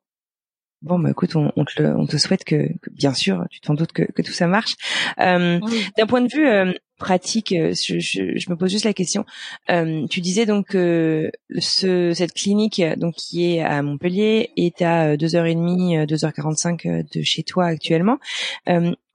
[0.80, 3.74] Bon, bah écoute, on, on, te, on te souhaite que, que, bien sûr, tu t'en
[3.74, 4.76] doutes que, que tout ça marche.
[5.18, 5.58] Euh,
[5.96, 9.24] D'un point de vue euh, pratique, euh, je, je, je, me pose juste la question.
[9.70, 15.16] Euh, tu disais donc que ce, cette clinique, donc qui est à Montpellier, est à
[15.16, 18.18] 2h30, 2h45 de chez toi actuellement.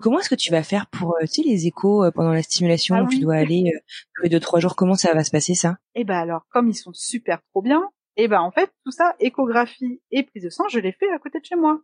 [0.02, 3.08] comment est-ce que tu vas faire pour, tu sais, les échos pendant la stimulation ah
[3.10, 3.72] Tu dois aller
[4.16, 4.76] tous les deux trois jours?
[4.76, 5.78] Comment ça va se passer ça?
[5.96, 7.84] Eh ben alors, comme ils sont super trop bien,
[8.16, 11.20] et ben en fait tout ça, échographie et prise de sang, je l'ai fait à
[11.20, 11.82] côté de chez moi.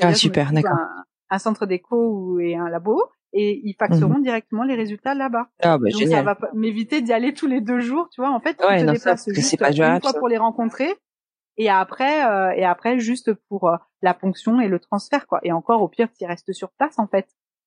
[0.00, 0.78] Ah super, d'accord.
[1.30, 4.22] Un, centre d'écho et un labo et ils faxeront mhm.
[4.22, 5.48] directement les résultats là-bas.
[5.60, 8.30] Ah bah, Donc ça va m'éviter d'y aller tous les deux jours, tu vois.
[8.30, 10.94] En fait, tu te déplaces juste pas une fois pour les rencontrer
[11.58, 15.40] et après euh, et après juste pour euh, la ponction et le transfert quoi.
[15.42, 17.26] Et encore au pire, tu restes sur place en fait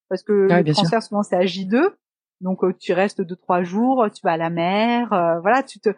[0.09, 1.93] parce que le transfert souvent c'est à J2.
[2.39, 5.09] Donc euh, tu restes deux trois jours, tu vas à la mer,
[5.41, 5.89] voilà, tu te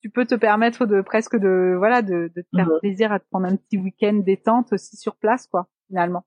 [0.00, 3.24] tu peux te permettre de presque de voilà de, de te faire plaisir à te
[3.30, 6.24] prendre un petit week-end détente aussi sur place quoi finalement.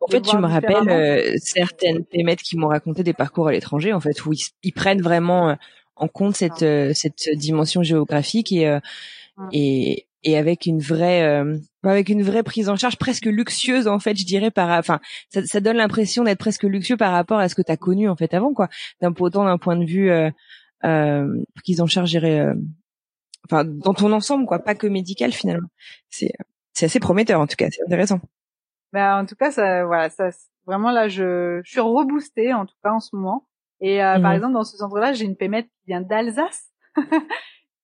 [0.00, 3.92] En fait, tu me rappelles euh, certaines pémettes qui m'ont raconté des parcours à l'étranger,
[3.92, 4.32] en fait, où
[4.62, 5.54] ils, prennent vraiment euh,
[5.96, 8.78] en compte cette euh, cette dimension géographique et
[9.52, 11.42] et et avec une vraie
[11.82, 15.44] avec une vraie prise en charge presque luxueuse en fait je dirais par enfin ça,
[15.44, 18.14] ça donne l'impression d'être presque luxueux par rapport à ce que tu as connu en
[18.14, 18.68] fait avant quoi.
[19.00, 20.30] D'un autant d'un point de vue euh,
[21.56, 22.46] prise en charge dirais
[23.46, 25.68] enfin dans ton ensemble quoi, pas que médical finalement.
[26.08, 26.32] C'est
[26.72, 28.20] c'est assez prometteur en tout cas, c'est intéressant.
[28.92, 30.30] Ben en tout cas ça voilà, ça
[30.66, 33.46] vraiment là je, je suis reboostée en tout cas en ce moment.
[33.80, 34.36] Et euh, par mhm.
[34.36, 36.68] exemple dans ce centre-là, j'ai une pémette qui vient d'Alsace.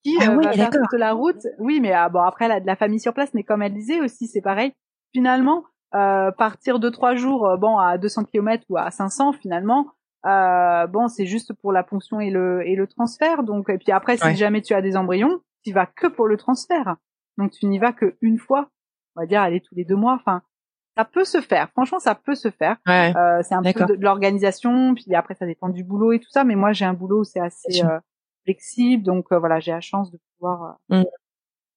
[0.05, 1.47] qui ah euh, va faire toute la route.
[1.59, 3.75] Oui, mais ah, bon après elle a de la famille sur place, mais comme elle
[3.75, 4.73] disait aussi, c'est pareil.
[5.13, 9.87] Finalement, euh, partir de trois jours, euh, bon à 200 km ou à 500 finalement,
[10.27, 13.43] euh, bon c'est juste pour la ponction et le et le transfert.
[13.43, 16.37] Donc et puis après si jamais tu as des embryons, tu vas que pour le
[16.37, 16.97] transfert.
[17.37, 18.71] Donc tu n'y vas que une fois,
[19.17, 20.15] on va dire aller tous les deux mois.
[20.15, 20.43] Enfin,
[20.99, 21.71] ça peut se faire.
[21.71, 22.77] Franchement, ça peut se faire.
[22.89, 26.43] Euh, c'est un peu de, l'organisation, puis après ça dépend du boulot et tout ça.
[26.43, 28.01] Mais moi, j'ai un boulot où c'est assez euh,
[28.45, 31.05] flexible, donc euh, voilà, j'ai la chance de pouvoir mm.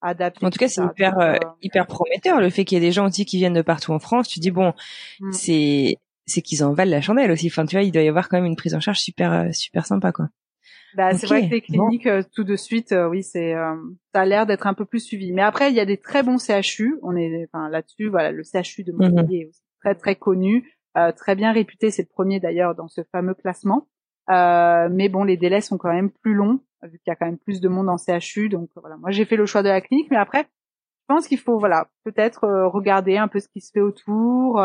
[0.01, 0.43] adapter.
[0.43, 3.25] En tout cas, c'est hyper hyper prometteur le fait qu'il y ait des gens aussi
[3.25, 4.27] qui viennent de partout en France.
[4.27, 4.73] Tu dis bon,
[5.19, 5.31] mm.
[5.31, 7.47] c'est c'est qu'ils en valent la chandelle aussi.
[7.47, 9.85] Enfin, tu vois, il doit y avoir quand même une prise en charge super super
[9.85, 10.29] sympa quoi.
[10.95, 13.75] Bah, c'est vrai que les cliniques, euh, tout de suite, euh, oui, c'est, euh,
[14.13, 15.31] ça a l'air d'être un peu plus suivi.
[15.31, 16.99] Mais après, il y a des très bons CHU.
[17.01, 20.69] On est, enfin, là-dessus, voilà, le CHU de Montpellier est aussi très très connu,
[21.15, 21.91] très bien réputé.
[21.91, 23.87] C'est le premier d'ailleurs dans ce fameux classement.
[24.27, 27.37] mais bon, les délais sont quand même plus longs vu qu'il y a quand même
[27.37, 28.49] plus de monde en CHU.
[28.49, 31.39] Donc voilà, moi j'ai fait le choix de la clinique, mais après, je pense qu'il
[31.39, 34.61] faut, voilà, peut-être regarder un peu ce qui se fait autour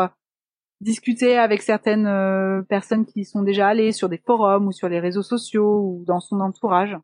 [0.81, 4.99] discuter avec certaines euh, personnes qui sont déjà allées sur des forums ou sur les
[4.99, 6.95] réseaux sociaux ou dans son entourage.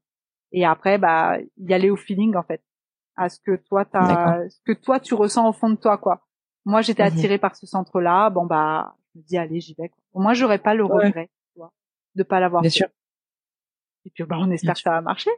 [0.52, 2.62] Et après, bah, y aller au feeling en fait,
[3.16, 6.22] à ce que toi t'as, ce que toi tu ressens au fond de toi quoi.
[6.66, 7.18] Moi, j'étais mhm.
[7.18, 8.30] attirée par ce centre-là.
[8.30, 9.90] Bon bah, je me dis allez, j'y vais.
[9.90, 10.04] Quoi.
[10.14, 11.74] Au moins, j'aurais pas le regret, tu vois,
[12.16, 12.62] de pas l'avoir.
[12.62, 12.88] Bien sûr.
[14.06, 15.32] Et puis, bah, on espère que ça va marcher.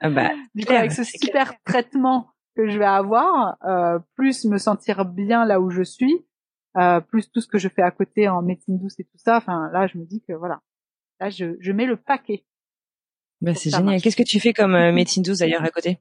[0.00, 4.58] Ah bah, du coup, avec ce super traitement que je vais avoir, euh, plus me
[4.58, 6.24] sentir bien là où je suis,
[6.78, 9.36] euh, plus tout ce que je fais à côté en médecine douce et tout ça.
[9.36, 10.60] Enfin, là, je me dis que voilà,
[11.20, 12.44] là, je, je mets le paquet.
[13.42, 14.00] Bah, c'est génial.
[14.00, 15.98] Qu'est-ce que tu fais comme euh, médecine douce d'ailleurs à côté?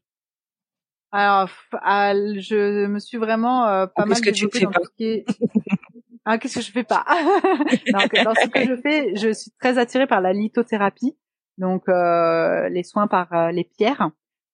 [1.11, 4.71] Alors, je me suis vraiment euh, pas mal que tu fais dans
[6.25, 7.03] ah, qu'est-ce que je fais pas?
[7.91, 11.17] Donc, Dans ce que je fais, je suis très attirée par la lithothérapie,
[11.57, 14.11] donc euh, les soins par les pierres.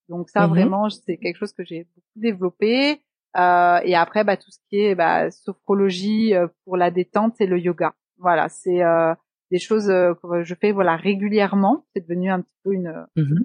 [0.08, 3.02] Donc ça, mmh vraiment, c'est quelque chose que j'ai beaucoup développé.
[3.36, 7.46] Euh, et après, bah, tout ce qui est bah, sophrologie euh, pour la détente et
[7.46, 7.94] le yoga.
[8.18, 9.14] Voilà, c'est euh,
[9.50, 11.84] des choses euh, que je fais voilà régulièrement.
[11.94, 13.44] C'est devenu un petit peu une mmh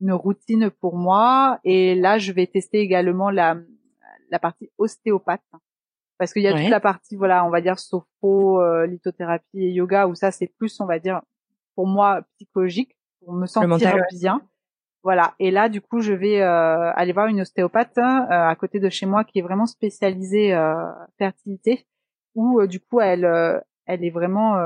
[0.00, 1.60] une routine pour moi.
[1.64, 3.56] Et là, je vais tester également la
[4.30, 5.40] la partie ostéopathe
[6.18, 10.06] parce qu'il y a toute la partie voilà, on va dire sophro, lithothérapie et yoga
[10.06, 11.22] où ça c'est plus on va dire
[11.74, 14.42] pour moi psychologique pour me sentir bien.
[15.04, 15.34] Voilà.
[15.38, 18.88] Et là, du coup, je vais euh, aller voir une ostéopathe euh, à côté de
[18.88, 20.74] chez moi qui est vraiment spécialisée euh,
[21.18, 21.86] fertilité,
[22.34, 23.28] où euh, du coup, elle,
[23.84, 24.56] elle est vraiment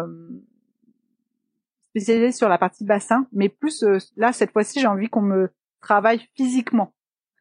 [1.90, 3.84] spécialisée sur la partie bassin, mais plus
[4.16, 6.92] là cette fois-ci, j'ai envie qu'on me travaille physiquement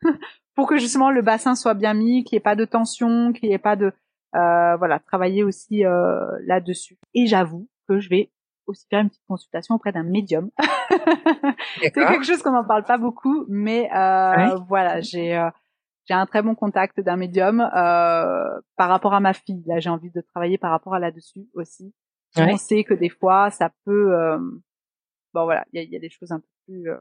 [0.56, 3.50] pour que justement le bassin soit bien mis, qu'il n'y ait pas de tension, qu'il
[3.50, 3.94] n'y ait pas de
[4.34, 5.84] voilà, travailler aussi
[6.48, 6.98] là-dessus.
[7.14, 8.32] Et j'avoue que je vais
[8.68, 10.52] aussi faire une petite consultation auprès d'un médium.
[11.82, 15.50] c'est quelque chose qu'on n'en parle pas beaucoup, mais euh, voilà, j'ai euh,
[16.08, 19.64] j'ai un très bon contact d'un médium euh, par rapport à ma fille.
[19.66, 21.94] Là, j'ai envie de travailler par rapport à là-dessus aussi.
[22.38, 24.14] On sait que des fois, ça peut.
[24.14, 24.38] Euh,
[25.34, 26.90] bon, voilà, il y a, y a, des choses un peu plus.
[26.90, 26.98] Euh,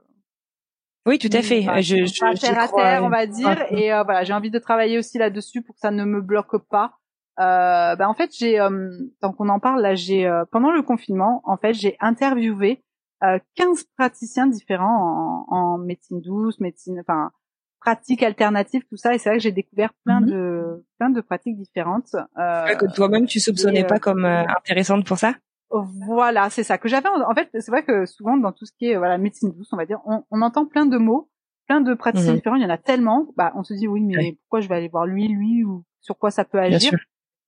[1.04, 1.62] oui, tout à fait.
[1.82, 3.64] je, je, je, terre à terre, on va dire.
[3.70, 6.98] Et voilà, j'ai envie de travailler aussi là-dessus pour que ça ne me bloque pas.
[7.38, 10.80] Euh, bah en fait j'ai euh, tant qu'on en parle là j'ai euh, pendant le
[10.80, 12.82] confinement en fait j'ai interviewé
[13.24, 17.30] euh, 15 praticiens différents en, en, médecine douce médecine enfin
[17.78, 19.14] pratiques alternatives tout ça.
[19.14, 20.30] Et c'est vrai que j'ai découvert plein mhm.
[20.30, 25.34] de plein de pratiques différentes euh, que toi-même tu soupçonnais pas comme intéressante pour ça?
[25.70, 28.86] Voilà c'est ça que j'avais en, fait c'est vrai que souvent dans tout ce qui
[28.86, 31.28] est voilà médecine douce on va dire on, on entend plein de mots
[31.66, 32.36] plein de praticiens mhm.
[32.36, 33.26] différents il y en a tellement.
[33.36, 36.16] Bah on se dit oui mais pourquoi je vais aller voir lui lui ou sur
[36.16, 36.92] quoi ça peut agir?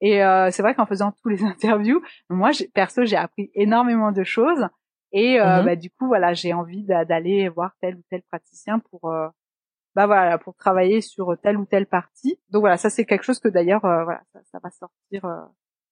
[0.00, 4.24] Et euh, c'est vrai qu'en faisant tous les interviews, moi, perso, j'ai appris énormément de
[4.24, 4.68] choses.
[5.12, 8.78] Et euh, mmh bah, du coup, voilà, j'ai envie d'aller voir tel ou tel praticien
[8.78, 9.28] pour, euh,
[9.94, 12.38] bah voilà, pour travailler sur telle ou telle partie.
[12.50, 15.46] Donc voilà, ça c'est quelque chose que d'ailleurs, euh, voilà, ça, ça, va sortir, euh,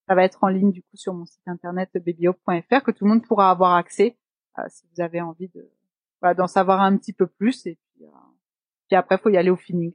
[0.07, 3.11] ça va être en ligne du coup sur mon site internet babyhope.fr que tout le
[3.11, 4.17] monde pourra avoir accès
[4.69, 5.71] si vous avez envie de,
[6.23, 7.67] voilà, d'en savoir un petit peu plus.
[7.67, 8.07] Et puis,
[8.89, 9.93] puis après, faut y aller au feeling.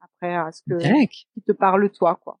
[0.00, 2.38] Après, à ce que qui te parle toi, quoi.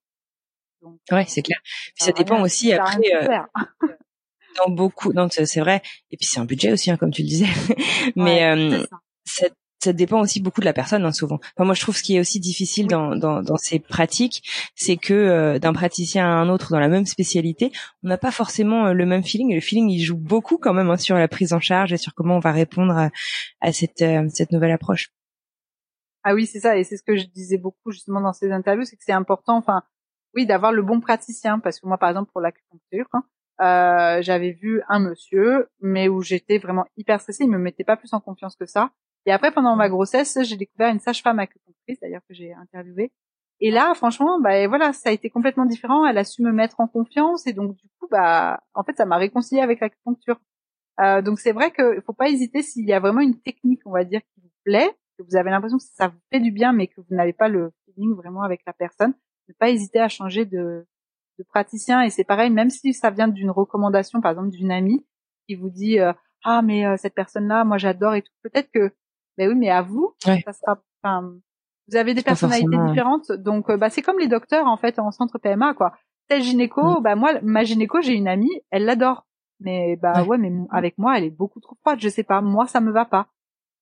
[1.10, 1.58] Ouais, c'est clair.
[1.62, 2.98] Puis ça dépend aussi après.
[3.14, 3.38] Euh,
[4.64, 5.82] dans beaucoup, donc c'est vrai.
[6.10, 7.46] Et puis c'est un budget aussi, hein, comme tu le disais.
[8.16, 8.84] Mais euh,
[9.24, 9.46] ça.
[9.82, 11.40] ça, dépend aussi beaucoup de la personne, hein, souvent.
[11.56, 14.42] Enfin, moi, je trouve ce qui est aussi difficile dans, dans, dans ces pratiques,
[14.74, 18.30] c'est que euh, d'un praticien à un autre dans la même spécialité, on n'a pas
[18.30, 19.50] forcément le même feeling.
[19.50, 21.96] Et le feeling, il joue beaucoup quand même hein, sur la prise en charge et
[21.96, 23.10] sur comment on va répondre à,
[23.60, 25.10] à cette, cette nouvelle approche.
[26.26, 28.86] Ah oui, c'est ça, et c'est ce que je disais beaucoup justement dans ces interviews,
[28.86, 29.58] c'est que c'est important.
[29.58, 29.82] Enfin,
[30.34, 33.08] oui, d'avoir le bon praticien, parce que moi, par exemple, pour l'acupuncture,
[33.60, 37.96] euh, j'avais vu un monsieur, mais où j'étais vraiment hyper stressée, il me mettait pas
[37.96, 38.90] plus en confiance que ça.
[39.26, 43.12] Et après, pendant ma grossesse, j'ai découvert une sage-femme acupunctrice, d'ailleurs que j'ai interviewée.
[43.60, 46.04] Et là, franchement, bah voilà, ça a été complètement différent.
[46.04, 49.06] Elle a su me mettre en confiance, et donc du coup, bah, en fait, ça
[49.06, 50.40] m'a réconcilié avec l'acupuncture.
[51.00, 53.92] Euh, donc c'est vrai qu'il faut pas hésiter s'il y a vraiment une technique, on
[53.92, 56.72] va dire, qui vous plaît, que vous avez l'impression que ça vous fait du bien,
[56.72, 59.14] mais que vous n'avez pas le feeling vraiment avec la personne
[59.48, 60.86] ne pas hésiter à changer de,
[61.38, 62.02] de praticien.
[62.02, 65.04] Et c'est pareil, même si ça vient d'une recommandation, par exemple d'une amie
[65.46, 66.12] qui vous dit euh,
[66.44, 68.32] ah mais euh, cette personne-là, moi j'adore et tout.
[68.42, 68.92] Peut-être que,
[69.36, 70.80] ben oui, mais à vous, ça sera.
[71.88, 75.10] Vous avez des personnalités différentes, donc euh, bah c'est comme les docteurs en fait en
[75.10, 75.92] centre PMA quoi.
[76.28, 77.02] Tel gynéco, mm.
[77.02, 79.26] bah moi ma gynéco j'ai une amie, elle l'adore.
[79.60, 80.38] Mais bah ouais.
[80.38, 81.98] mais avec moi elle est beaucoup trop froide.
[82.00, 83.28] Je sais pas, moi ça me va pas.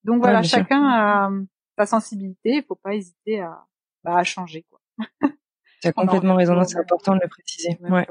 [0.02, 1.30] Donc voilà, chacun a
[1.78, 2.56] sa sensibilité.
[2.56, 3.66] Il faut pas hésiter à,
[4.02, 4.80] bah, à changer quoi.
[5.82, 7.76] Tu as complètement raison, c'est important de le préciser.
[7.90, 8.06] Ouais.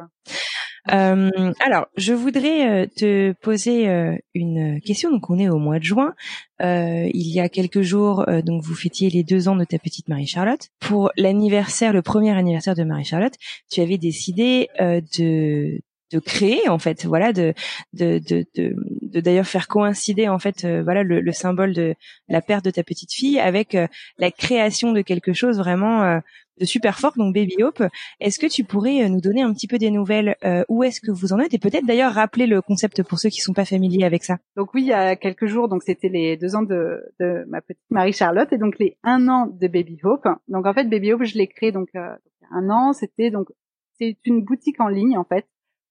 [0.91, 3.87] Euh, alors, je voudrais te poser
[4.33, 5.11] une question.
[5.11, 6.13] Donc, on est au mois de juin.
[6.59, 10.69] il y a quelques jours, donc vous fêtiez les deux ans de ta petite Marie-Charlotte.
[10.79, 13.35] Pour l'anniversaire, le premier anniversaire de Marie-Charlotte,
[13.69, 15.79] tu avais décidé de
[16.11, 17.53] de créer en fait voilà de
[17.93, 21.95] de de de, d'ailleurs faire coïncider en fait euh, voilà le, le, symbole de
[22.27, 26.19] la perte de ta petite fille avec euh, la création de quelque chose vraiment euh,
[26.61, 27.83] de super fort donc Baby Hope.
[28.19, 30.35] Est-ce que tu pourrais nous donner un petit peu des nouvelles
[30.69, 31.53] où est-ce que vous en êtes?
[31.53, 34.37] Et peut-être d'ailleurs rappeler le concept pour ceux qui sont pas familiers avec ça.
[34.55, 37.61] Donc oui il y a quelques jours donc c'était les deux ans de, de ma
[37.61, 40.27] petite Marie Charlotte et donc les un an de Baby Hope.
[40.47, 42.93] Donc en fait Baby Hope je l'ai créé donc un an.
[42.93, 43.49] C'était donc
[43.97, 45.47] c'est une boutique en ligne en fait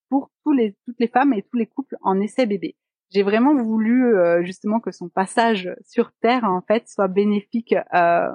[0.09, 2.76] pour tous les, toutes les femmes et tous les couples en essai bébé.
[3.12, 7.83] J'ai vraiment voulu euh, justement que son passage sur Terre en fait soit bénéfique, euh,
[7.94, 8.28] euh,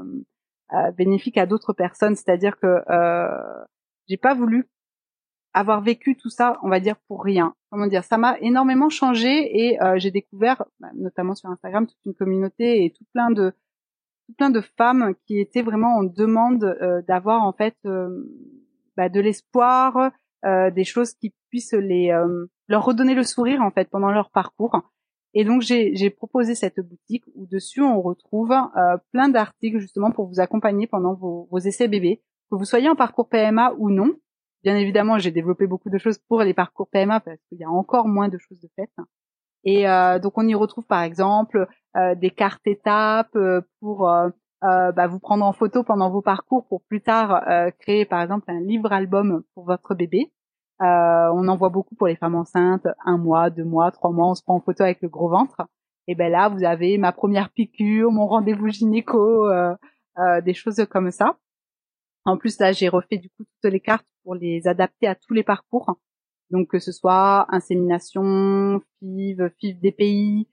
[0.98, 2.16] bénéfique à d'autres personnes.
[2.16, 3.64] C'est-à-dire que euh,
[4.08, 4.68] j'ai pas voulu
[5.54, 7.56] avoir vécu tout ça, on va dire pour rien.
[7.70, 12.06] Comment dire Ça m'a énormément changé et euh, j'ai découvert, bah, notamment sur Instagram, toute
[12.06, 13.54] une communauté et tout plein de
[14.28, 16.76] tout plein de femmes qui étaient vraiment en demande
[17.08, 17.76] d'avoir en fait
[18.98, 20.12] bah, de l'espoir,
[20.46, 24.30] euh, des choses qui puissent les euh, leur redonner le sourire en fait pendant leur
[24.30, 24.80] parcours.
[25.38, 30.28] Et donc j'ai proposé cette boutique où dessus on retrouve euh, plein d'articles justement pour
[30.28, 34.14] vous accompagner pendant vos, vos essais bébés, que vous soyez en parcours PMA ou non.
[34.64, 37.70] Bien évidemment, j'ai développé beaucoup de choses pour les parcours PMA parce qu'il y a
[37.70, 38.90] encore moins de choses de faites.
[39.66, 41.68] Et euh, donc on y retrouve par exemple
[41.98, 43.38] euh, des cartes étapes
[43.82, 44.30] pour euh,
[44.62, 47.44] bah, vous prendre en photo pendant vos parcours pour plus tard
[47.80, 50.32] créer par exemple un livre album pour votre bébé.
[50.82, 54.30] Euh, on en voit beaucoup pour les femmes enceintes, un mois, deux mois, trois mois,
[54.30, 55.62] on se prend en photo avec le gros ventre.
[56.08, 59.74] Et ben là, vous avez ma première piqûre, mon rendez-vous gynéco, euh,
[60.20, 61.38] euh, des choses comme ça.
[62.26, 65.34] En plus, là, j'ai refait du coup toutes les cartes pour les adapter à tous
[65.34, 65.98] les parcours.
[66.52, 70.48] Donc que ce soit insémination, FIV, FIV des pays,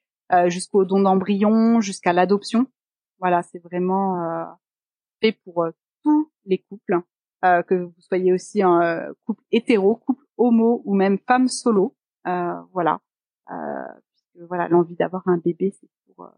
[0.46, 2.66] jusqu'au don d'embryon, jusqu'à l'adoption.
[3.18, 4.16] Voilà, c'est vraiment
[5.20, 5.66] fait pour
[6.02, 7.02] tous les couples.
[7.44, 11.96] Euh, que vous soyez aussi un euh, couple hétéro, couple homo ou même femme solo.
[12.26, 13.00] Euh, voilà.
[13.48, 16.30] puisque voilà, l'envie d'avoir un bébé, c'est pour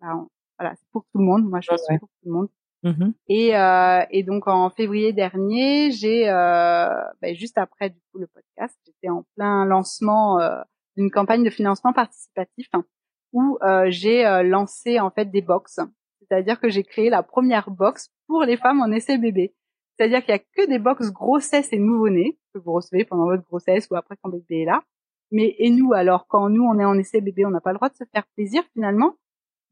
[0.00, 0.26] bah,
[0.58, 1.48] voilà, c'est pour tout le monde.
[1.48, 2.48] Moi, je suis pour tout le monde.
[2.84, 3.12] Mm-hmm.
[3.28, 6.88] Et, euh, et donc en février dernier, j'ai euh,
[7.20, 10.60] ben, juste après du coup le podcast, j'étais en plein lancement euh,
[10.96, 12.84] d'une campagne de financement participatif hein,
[13.32, 15.80] où j'ai lancé en fait des box,
[16.20, 19.54] c'est-à-dire que j'ai créé la première box pour les femmes en essai bébé.
[19.96, 23.44] C'est-à-dire qu'il y a que des box grossesse et nouveau-né que vous recevez pendant votre
[23.44, 24.82] grossesse ou après quand bébé est là.
[25.30, 27.76] Mais et nous alors quand nous on est en essai bébé, on n'a pas le
[27.76, 29.14] droit de se faire plaisir finalement.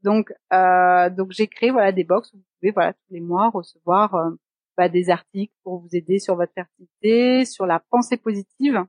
[0.03, 3.49] Donc euh, donc j'ai créé voilà des box où vous pouvez voilà tous les mois
[3.49, 4.31] recevoir euh,
[4.77, 8.83] bah, des articles pour vous aider sur votre fertilité, sur la pensée positive.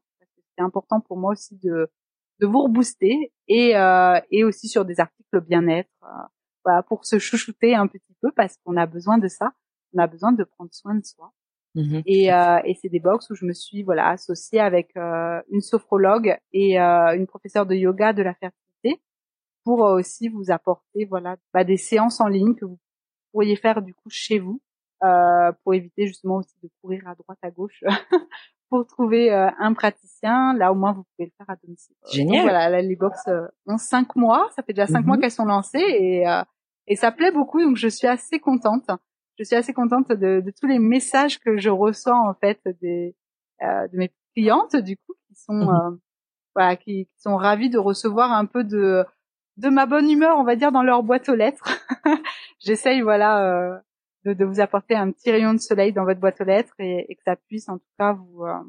[0.56, 1.90] C'est important pour moi aussi de
[2.40, 5.90] de vous rebooster et euh, et aussi sur des articles bien-être.
[6.04, 6.26] Euh,
[6.64, 9.52] voilà pour se chouchouter un petit peu parce qu'on a besoin de ça
[9.94, 11.32] on a besoin de prendre soin de soi.
[11.74, 15.40] Mmh et, euh, et c'est des box où je me suis voilà associée avec euh,
[15.50, 19.02] une sophrologue et euh, une professeure de yoga de la fertilité
[19.64, 22.78] pour aussi vous apporter voilà bah, des séances en ligne que vous
[23.32, 24.60] pourriez faire du coup chez vous
[25.64, 27.82] pour éviter justement aussi de courir à droite à gauche
[28.70, 30.54] pour trouver un praticien.
[30.54, 31.96] Là au moins vous pouvez le faire à domicile.
[32.12, 32.42] Génial.
[32.42, 33.28] voilà les box
[33.66, 36.24] ont cinq mois, ça fait déjà cinq mmh mois qu'elles sont lancées et
[36.86, 38.90] et ça plaît beaucoup donc je suis assez contente
[39.42, 43.16] je suis assez contente de, de, tous les messages que je reçois en fait des
[43.62, 45.68] euh, de mes clientes du coup qui sont mhm.
[45.68, 45.96] euh,
[46.54, 49.04] voilà qui, qui, sont ravies de recevoir un peu de
[49.56, 51.84] de ma bonne humeur on va dire dans leur boîte aux lettres
[52.60, 53.78] j'essaye voilà euh,
[54.24, 57.06] de, de, vous apporter un petit rayon de soleil dans votre boîte aux lettres et,
[57.08, 58.62] et que ça puisse en tout cas vous euh,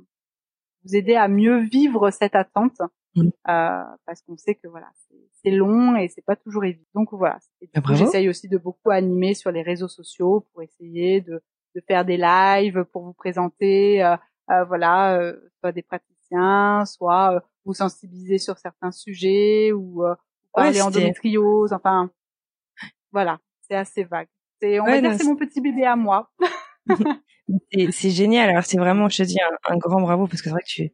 [0.84, 2.82] vous aider à mieux vivre cette attente
[3.15, 3.28] mmh.
[3.49, 4.88] euh, parce qu'on sait que voilà
[5.43, 6.86] c'est long et c'est pas toujours évident.
[6.95, 7.38] Donc voilà.
[7.76, 11.41] Ah, j'essaye aussi de beaucoup animer sur les réseaux sociaux pour essayer de,
[11.76, 14.15] de faire des lives pour vous présenter, euh,
[14.52, 20.04] euh, voilà, euh, soit des praticiens, soit euh, vous sensibiliser sur certains sujets ou
[20.54, 21.73] parler ouais, endométriose.
[21.73, 22.10] Enfin,
[23.12, 24.28] voilà, c'est assez vague.
[24.62, 26.30] C'est, on va dire, c'est mon petit bébé à moi.
[27.92, 28.50] c'est génial.
[28.50, 29.38] Alors c'est vraiment, je te dis
[29.70, 30.92] un, grand bravo parce que c'est vrai que tu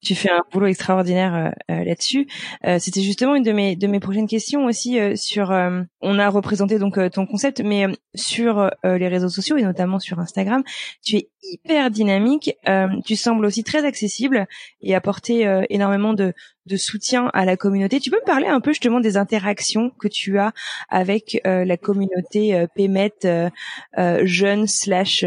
[0.00, 2.26] tu fais un boulot extraordinaire euh, euh, là-dessus.
[2.66, 5.50] Euh, C'était justement une de mes de mes prochaines questions aussi euh, sur.
[6.00, 10.62] on a représenté donc ton concept, mais sur les réseaux sociaux et notamment sur Instagram,
[11.02, 12.56] tu es hyper dynamique.
[13.04, 14.46] tu sembles aussi très accessible
[14.80, 16.32] et apporter énormément de
[16.66, 18.00] de soutien à la communauté.
[18.00, 20.52] Tu peux me parler un peu justement des interactions que tu as
[20.88, 23.50] avec la communauté PMET
[24.24, 25.24] jeune slash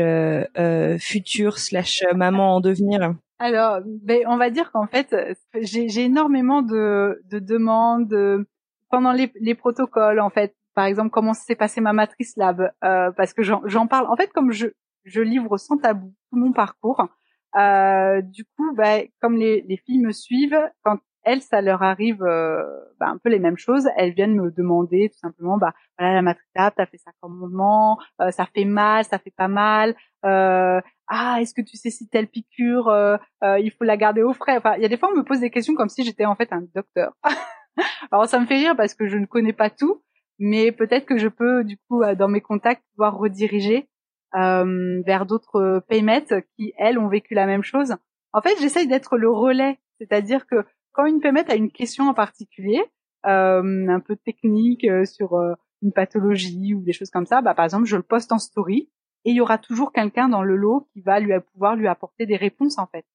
[1.00, 5.16] future slash maman en devenir Alors, ben, on va dire qu'en fait,
[5.60, 8.46] j'ai énormément de, de demandes
[8.90, 10.56] pendant les, les, protocoles, en fait.
[10.76, 14.08] Par exemple, comment s'est passé ma matrice lab, euh, parce que j'en parle.
[14.08, 14.68] En fait, comme je,
[15.04, 17.08] je livre sans tabou tout mon parcours,
[17.56, 22.24] euh, du coup, ben, comme les, les filles me suivent, quand elles, ça leur arrive
[22.24, 22.64] euh,
[23.00, 23.88] bah, un peu les mêmes choses.
[23.98, 28.00] Elles viennent me demander tout simplement, bah voilà la matrice t'as fait ça comme moment,
[28.22, 29.96] euh, ça fait mal, ça fait pas mal.
[30.26, 34.34] Euh, ah, est-ce que tu sais si telle piqûre, euh, il faut la garder au
[34.34, 34.58] frais?
[34.58, 36.36] Enfin, il y a des fois on me pose des questions comme si j'étais en
[36.36, 37.14] fait un docteur.
[38.12, 40.02] Alors ça me fait rire parce que je ne connais pas tout,
[40.40, 43.88] mais peut-être que je peux du coup dans mes contacts pouvoir rediriger
[44.34, 47.96] vers d'autres paymettes qui elles ont vécu la même chose.
[48.34, 52.14] En fait, j'essaye d'être le relais, c'est-à-dire que quand une PMET a une question en
[52.14, 52.82] particulier,
[53.26, 57.54] euh, un peu technique euh, sur euh, une pathologie ou des choses comme ça, bah,
[57.54, 58.90] par exemple, je le poste en story
[59.26, 62.26] et il y aura toujours quelqu'un dans le lot qui va lui pouvoir lui apporter
[62.26, 63.06] des réponses en fait.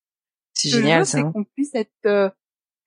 [0.54, 1.18] C'est génial ça.
[1.18, 2.32] C'est qu'on puisse être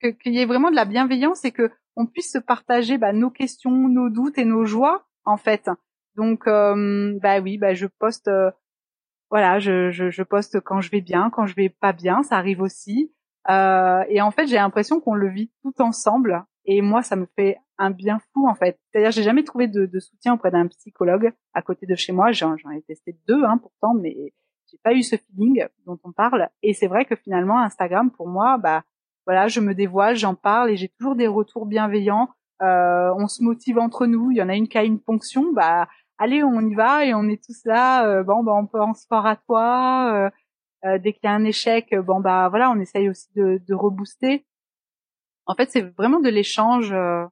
[0.01, 3.29] qu'il y ait vraiment de la bienveillance et que on puisse se partager bah, nos
[3.29, 5.69] questions, nos doutes et nos joies en fait.
[6.15, 8.29] Donc bah oui, bah je poste
[9.29, 12.35] voilà, je, je, je poste quand je vais bien, quand je vais pas bien, ça
[12.35, 13.13] arrive aussi.
[13.49, 16.45] Euh, et en fait, j'ai l'impression qu'on le vit tout ensemble.
[16.65, 18.79] Et moi, ça me fait un bien fou en fait.
[18.91, 22.31] C'est-à-dire, j'ai jamais trouvé de, de soutien auprès d'un psychologue à côté de chez moi.
[22.31, 24.33] J'en ai testé deux, hein, pourtant, mais
[24.71, 26.49] j'ai pas eu ce feeling dont on parle.
[26.61, 28.83] Et c'est vrai que finalement, Instagram, pour moi, bah
[29.25, 32.29] voilà, je me dévoile, j'en parle et j'ai toujours des retours bienveillants.
[32.61, 34.31] Euh, on se motive entre nous.
[34.31, 35.87] Il y en a une qui a une ponction, bah
[36.17, 38.07] allez, on y va et on est tous là.
[38.07, 40.31] Euh, bon, bah on peut en sport à toi.
[40.85, 43.61] Euh, euh, dès qu'il y a un échec, bon bah voilà, on essaye aussi de,
[43.67, 44.45] de rebooster.
[45.45, 47.25] En fait, c'est vraiment de l'échange, euh,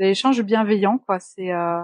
[0.00, 1.18] de l'échange bienveillant, quoi.
[1.18, 1.82] C'est, euh,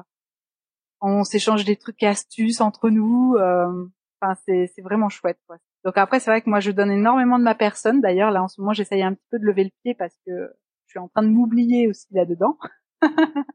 [1.01, 3.37] on s'échange des trucs et astuces entre nous.
[3.37, 3.87] Euh,
[4.21, 5.57] enfin, c'est, vraiment chouette, quoi.
[5.85, 8.01] Donc après, c'est vrai que moi, je donne énormément de ma personne.
[8.01, 10.53] D'ailleurs, là, en ce moment, j'essaye un petit peu de lever le pied parce que
[10.87, 12.59] je suis en train de m'oublier aussi là-dedans.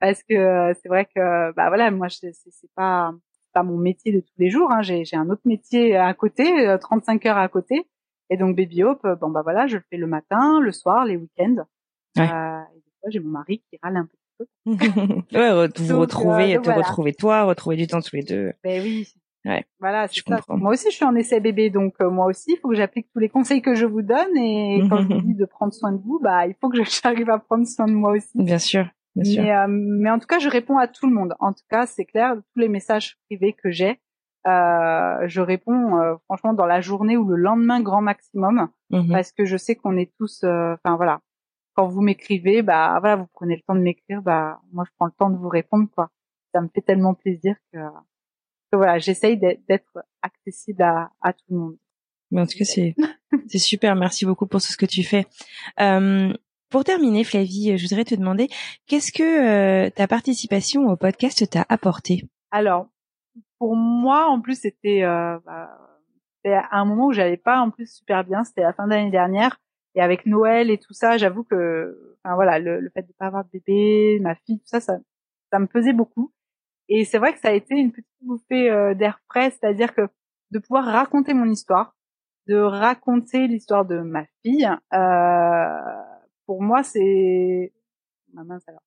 [0.00, 2.32] parce que c'est vrai que, bah voilà, moi, c'est
[2.74, 3.12] pas
[3.52, 4.70] pas mon métier de tous les jours.
[4.70, 4.82] Hein.
[4.82, 7.86] J'ai, un autre métier à côté, 35 euh, heures à côté.
[8.30, 11.04] Et donc Baby Hope, euh, bon bah voilà, je le fais le matin, le soir,
[11.04, 11.66] les week-ends.
[12.16, 12.22] Ouais.
[12.22, 14.46] Euh, et des fois, j'ai mon mari qui râle un petit peu.
[15.38, 18.52] ouais, vous retrouvez, te retrouver toi, retrouver du temps tous les deux.
[18.64, 19.08] Ben oui.
[19.44, 19.64] Ouais.
[19.80, 20.56] Voilà, je comprends.
[20.56, 23.18] Moi aussi, je suis en essai bébé, donc moi aussi, il faut que j'applique tous
[23.18, 24.36] les conseils que je vous donne.
[24.36, 27.28] Et quand je vous dis de prendre soin de vous, bah, il faut que j'arrive
[27.28, 28.30] à prendre soin de moi aussi.
[28.34, 28.86] Bien sûr.
[29.14, 31.34] Mais, euh, mais, en tout cas, je réponds à tout le monde.
[31.38, 34.00] En tout cas, c'est clair, tous les messages privés que j'ai,
[34.46, 39.08] euh, je réponds euh, franchement dans la journée ou le lendemain grand maximum, mhm.
[39.08, 41.20] parce que je sais qu'on est tous, euh, enfin voilà,
[41.74, 45.06] quand vous m'écrivez, bah voilà, vous prenez le temps de m'écrire, bah moi je prends
[45.06, 46.10] le temps de vous répondre quoi.
[46.52, 51.58] Ça me fait tellement plaisir que, que voilà, j'essaye d'être accessible à, à tout le
[51.58, 51.76] monde.
[52.32, 52.96] Mais en tout cas, c'est
[53.46, 53.94] c'est super.
[53.94, 55.26] Merci beaucoup pour tout ce que tu fais.
[55.80, 56.32] Euh,
[56.72, 58.48] pour terminer, Flavie, je voudrais te demander
[58.86, 59.22] qu'est-ce que
[59.86, 62.24] euh, ta participation au podcast t'a apporté?
[62.50, 62.88] Alors,
[63.58, 65.68] pour moi, en plus, c'était euh, bah,
[66.72, 68.42] un moment où j'allais pas en plus super bien.
[68.42, 69.60] C'était la fin d'année dernière
[69.94, 73.44] et avec Noël et tout ça, j'avoue que, enfin voilà, le, fait de pas avoir
[73.44, 74.96] de bébé, ma fille, tout ça, ça,
[75.52, 76.32] ça me pesait beaucoup.
[76.88, 80.08] Et c'est vrai que ça a été une petite bouffée euh, d'air frais, c'est-à-dire que
[80.50, 81.94] de pouvoir raconter mon histoire,
[82.48, 84.68] de raconter l'histoire de ma fille.
[84.94, 86.11] Euh,
[86.46, 87.72] pour moi, c'est
[88.32, 88.82] ma mince alors.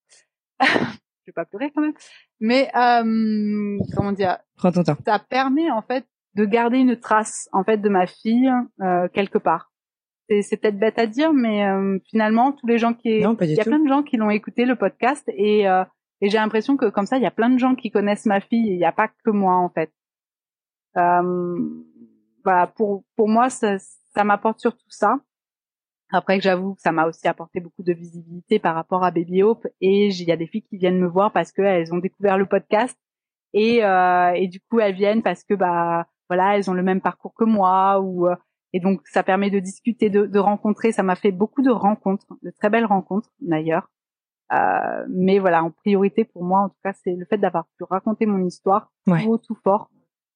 [1.25, 1.93] je vais pas pleurer quand même.
[2.39, 4.37] Mais euh, comment dire?
[4.57, 4.97] Prends ton temps.
[5.05, 8.51] Ça permet en fait de garder une trace en fait de ma fille
[8.81, 9.71] euh, quelque part.
[10.27, 13.59] C'est peut-être bête à dire, mais euh, finalement tous les gens qui non, il y
[13.59, 15.83] a plein de gens qui l'ont écouté le podcast et, euh,
[16.19, 18.39] et j'ai l'impression que comme ça il y a plein de gens qui connaissent ma
[18.39, 18.67] fille.
[18.67, 19.91] Il n'y a pas que moi en fait.
[20.97, 21.59] Euh,
[22.43, 25.19] voilà pour pour moi ça, ça m'apporte surtout ça.
[26.11, 29.65] Après, j'avoue que ça m'a aussi apporté beaucoup de visibilité par rapport à Baby Hope
[29.81, 32.45] et il y a des filles qui viennent me voir parce qu'elles ont découvert le
[32.45, 32.97] podcast
[33.53, 37.01] et, euh, et du coup elles viennent parce que bah voilà elles ont le même
[37.01, 38.35] parcours que moi ou euh,
[38.75, 40.91] et donc ça permet de discuter, de, de rencontrer.
[40.91, 43.89] Ça m'a fait beaucoup de rencontres, de très belles rencontres d'ailleurs.
[44.51, 47.85] Euh, mais voilà, en priorité pour moi, en tout cas, c'est le fait d'avoir pu
[47.85, 49.89] raconter mon histoire tout haut, tout fort.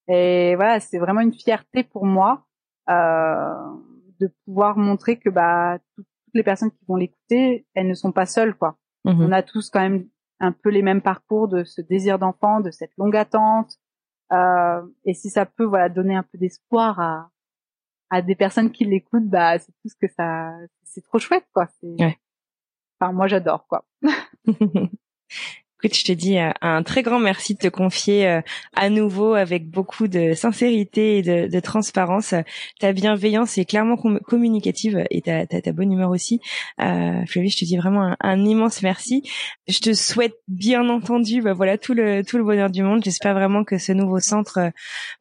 [0.07, 2.45] Et voilà, c'est vraiment une fierté pour moi.
[2.89, 3.73] Euh,
[4.19, 8.25] de pouvoir montrer que bah toutes les personnes qui vont l'écouter, elles ne sont pas
[8.25, 8.77] seules quoi.
[9.05, 9.21] Mhm.
[9.21, 10.07] On a tous quand même
[10.39, 13.75] un peu les mêmes parcours de ce désir d'enfant, de cette longue attente.
[14.31, 17.29] Euh, et si ça peut voilà donner un peu d'espoir à
[18.11, 20.51] à des personnes qui l'écoutent, bah c'est tout ce que ça
[20.83, 21.67] c'est trop chouette quoi.
[21.83, 22.17] Ouais.
[22.99, 23.85] Enfin moi j'adore quoi.
[25.81, 28.41] Écoute, je te dis euh, un très grand merci de te confier euh,
[28.75, 32.33] à nouveau avec beaucoup de sincérité et de, de transparence.
[32.81, 36.41] Ta bienveillance est clairement communicative et ta, ta, ta, bonne humeur aussi.
[36.81, 39.23] Euh, Flavie, je te dis vraiment un, immense merci.
[39.69, 43.01] Je te souhaite bien entendu, bah voilà tout le tout le bonheur du monde.
[43.01, 44.69] J'espère vraiment que ce nouveau centre, euh,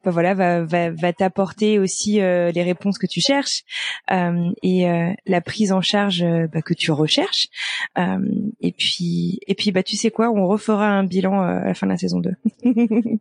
[0.03, 3.63] bah voilà, va va, va t'apporter aussi les réponses que tu cherches
[4.09, 4.85] et
[5.25, 7.47] la prise en charge bah, que tu recherches.
[7.95, 11.87] et puis et puis bah tu sais quoi, refera un bilan euh, à la fin
[11.87, 12.31] de la saison 2.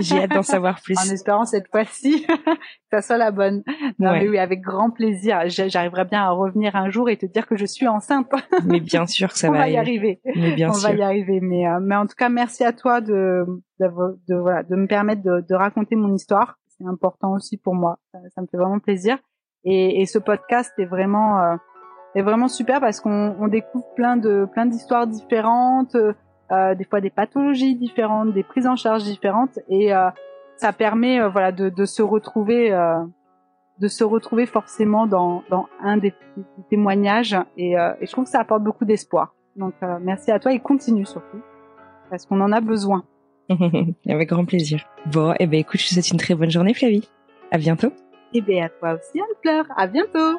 [0.00, 0.96] j'ai hâte d'en savoir plus.
[0.98, 2.32] En espérant cette fois-ci que
[2.90, 3.62] ça soit la bonne.
[3.98, 5.40] Non mais oui, avec grand plaisir.
[5.46, 8.30] J'arriverai bien à revenir un jour et te dire que je suis enceinte.
[8.64, 10.20] mais bien sûr que ça va, y arriver.
[10.24, 11.40] Mais bien On va y arriver.
[11.40, 13.44] Mais euh, mais en tout cas, merci à toi de
[13.80, 13.86] de,
[14.28, 16.58] de voilà de me permettre de, de raconter mon histoire.
[16.78, 17.98] C'est important aussi pour moi.
[18.12, 19.18] Ça, me fait vraiment plaisir.
[19.62, 21.56] Et, et ce podcast est vraiment euh,
[22.14, 25.96] est vraiment super parce qu'on on découvre plein de plein d'histoires différentes
[26.50, 30.10] des fois des pathologies différentes, des prises en charge différentes, et euh,
[30.56, 32.70] ça permet euh, voilà de, de, se retrouver
[33.80, 36.14] de se retrouver forcément dans, dans un des,
[36.70, 39.34] témoignages et, et, je trouve que ça apporte beaucoup d'espoir.
[39.56, 41.42] Donc merci à toi et continue surtout
[42.10, 43.04] parce qu'on en a besoin.
[44.08, 44.84] Avec grand plaisir.
[45.06, 47.08] Bon, et eh ben écoute, je te souhaite une très bonne journée Flavie.
[47.50, 47.88] À bientôt.
[48.32, 49.66] Et eh ben à toi aussi Anne-Fleur.
[49.76, 50.38] À bientôt.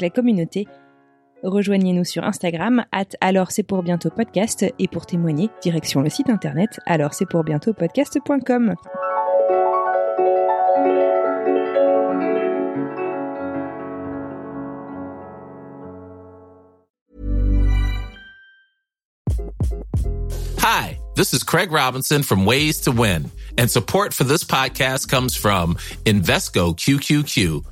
[0.00, 0.66] la communauté,
[1.42, 6.30] rejoignez-nous sur Instagram, at alors c'est pour bientôt podcast, et pour témoigner, direction le site
[6.30, 8.74] internet alors c'est pour bientôt podcast.com.
[20.58, 25.36] Hi, this is Craig Robinson from Ways to Win, and support for this podcast comes
[25.36, 25.74] from
[26.04, 27.71] Invesco QQQ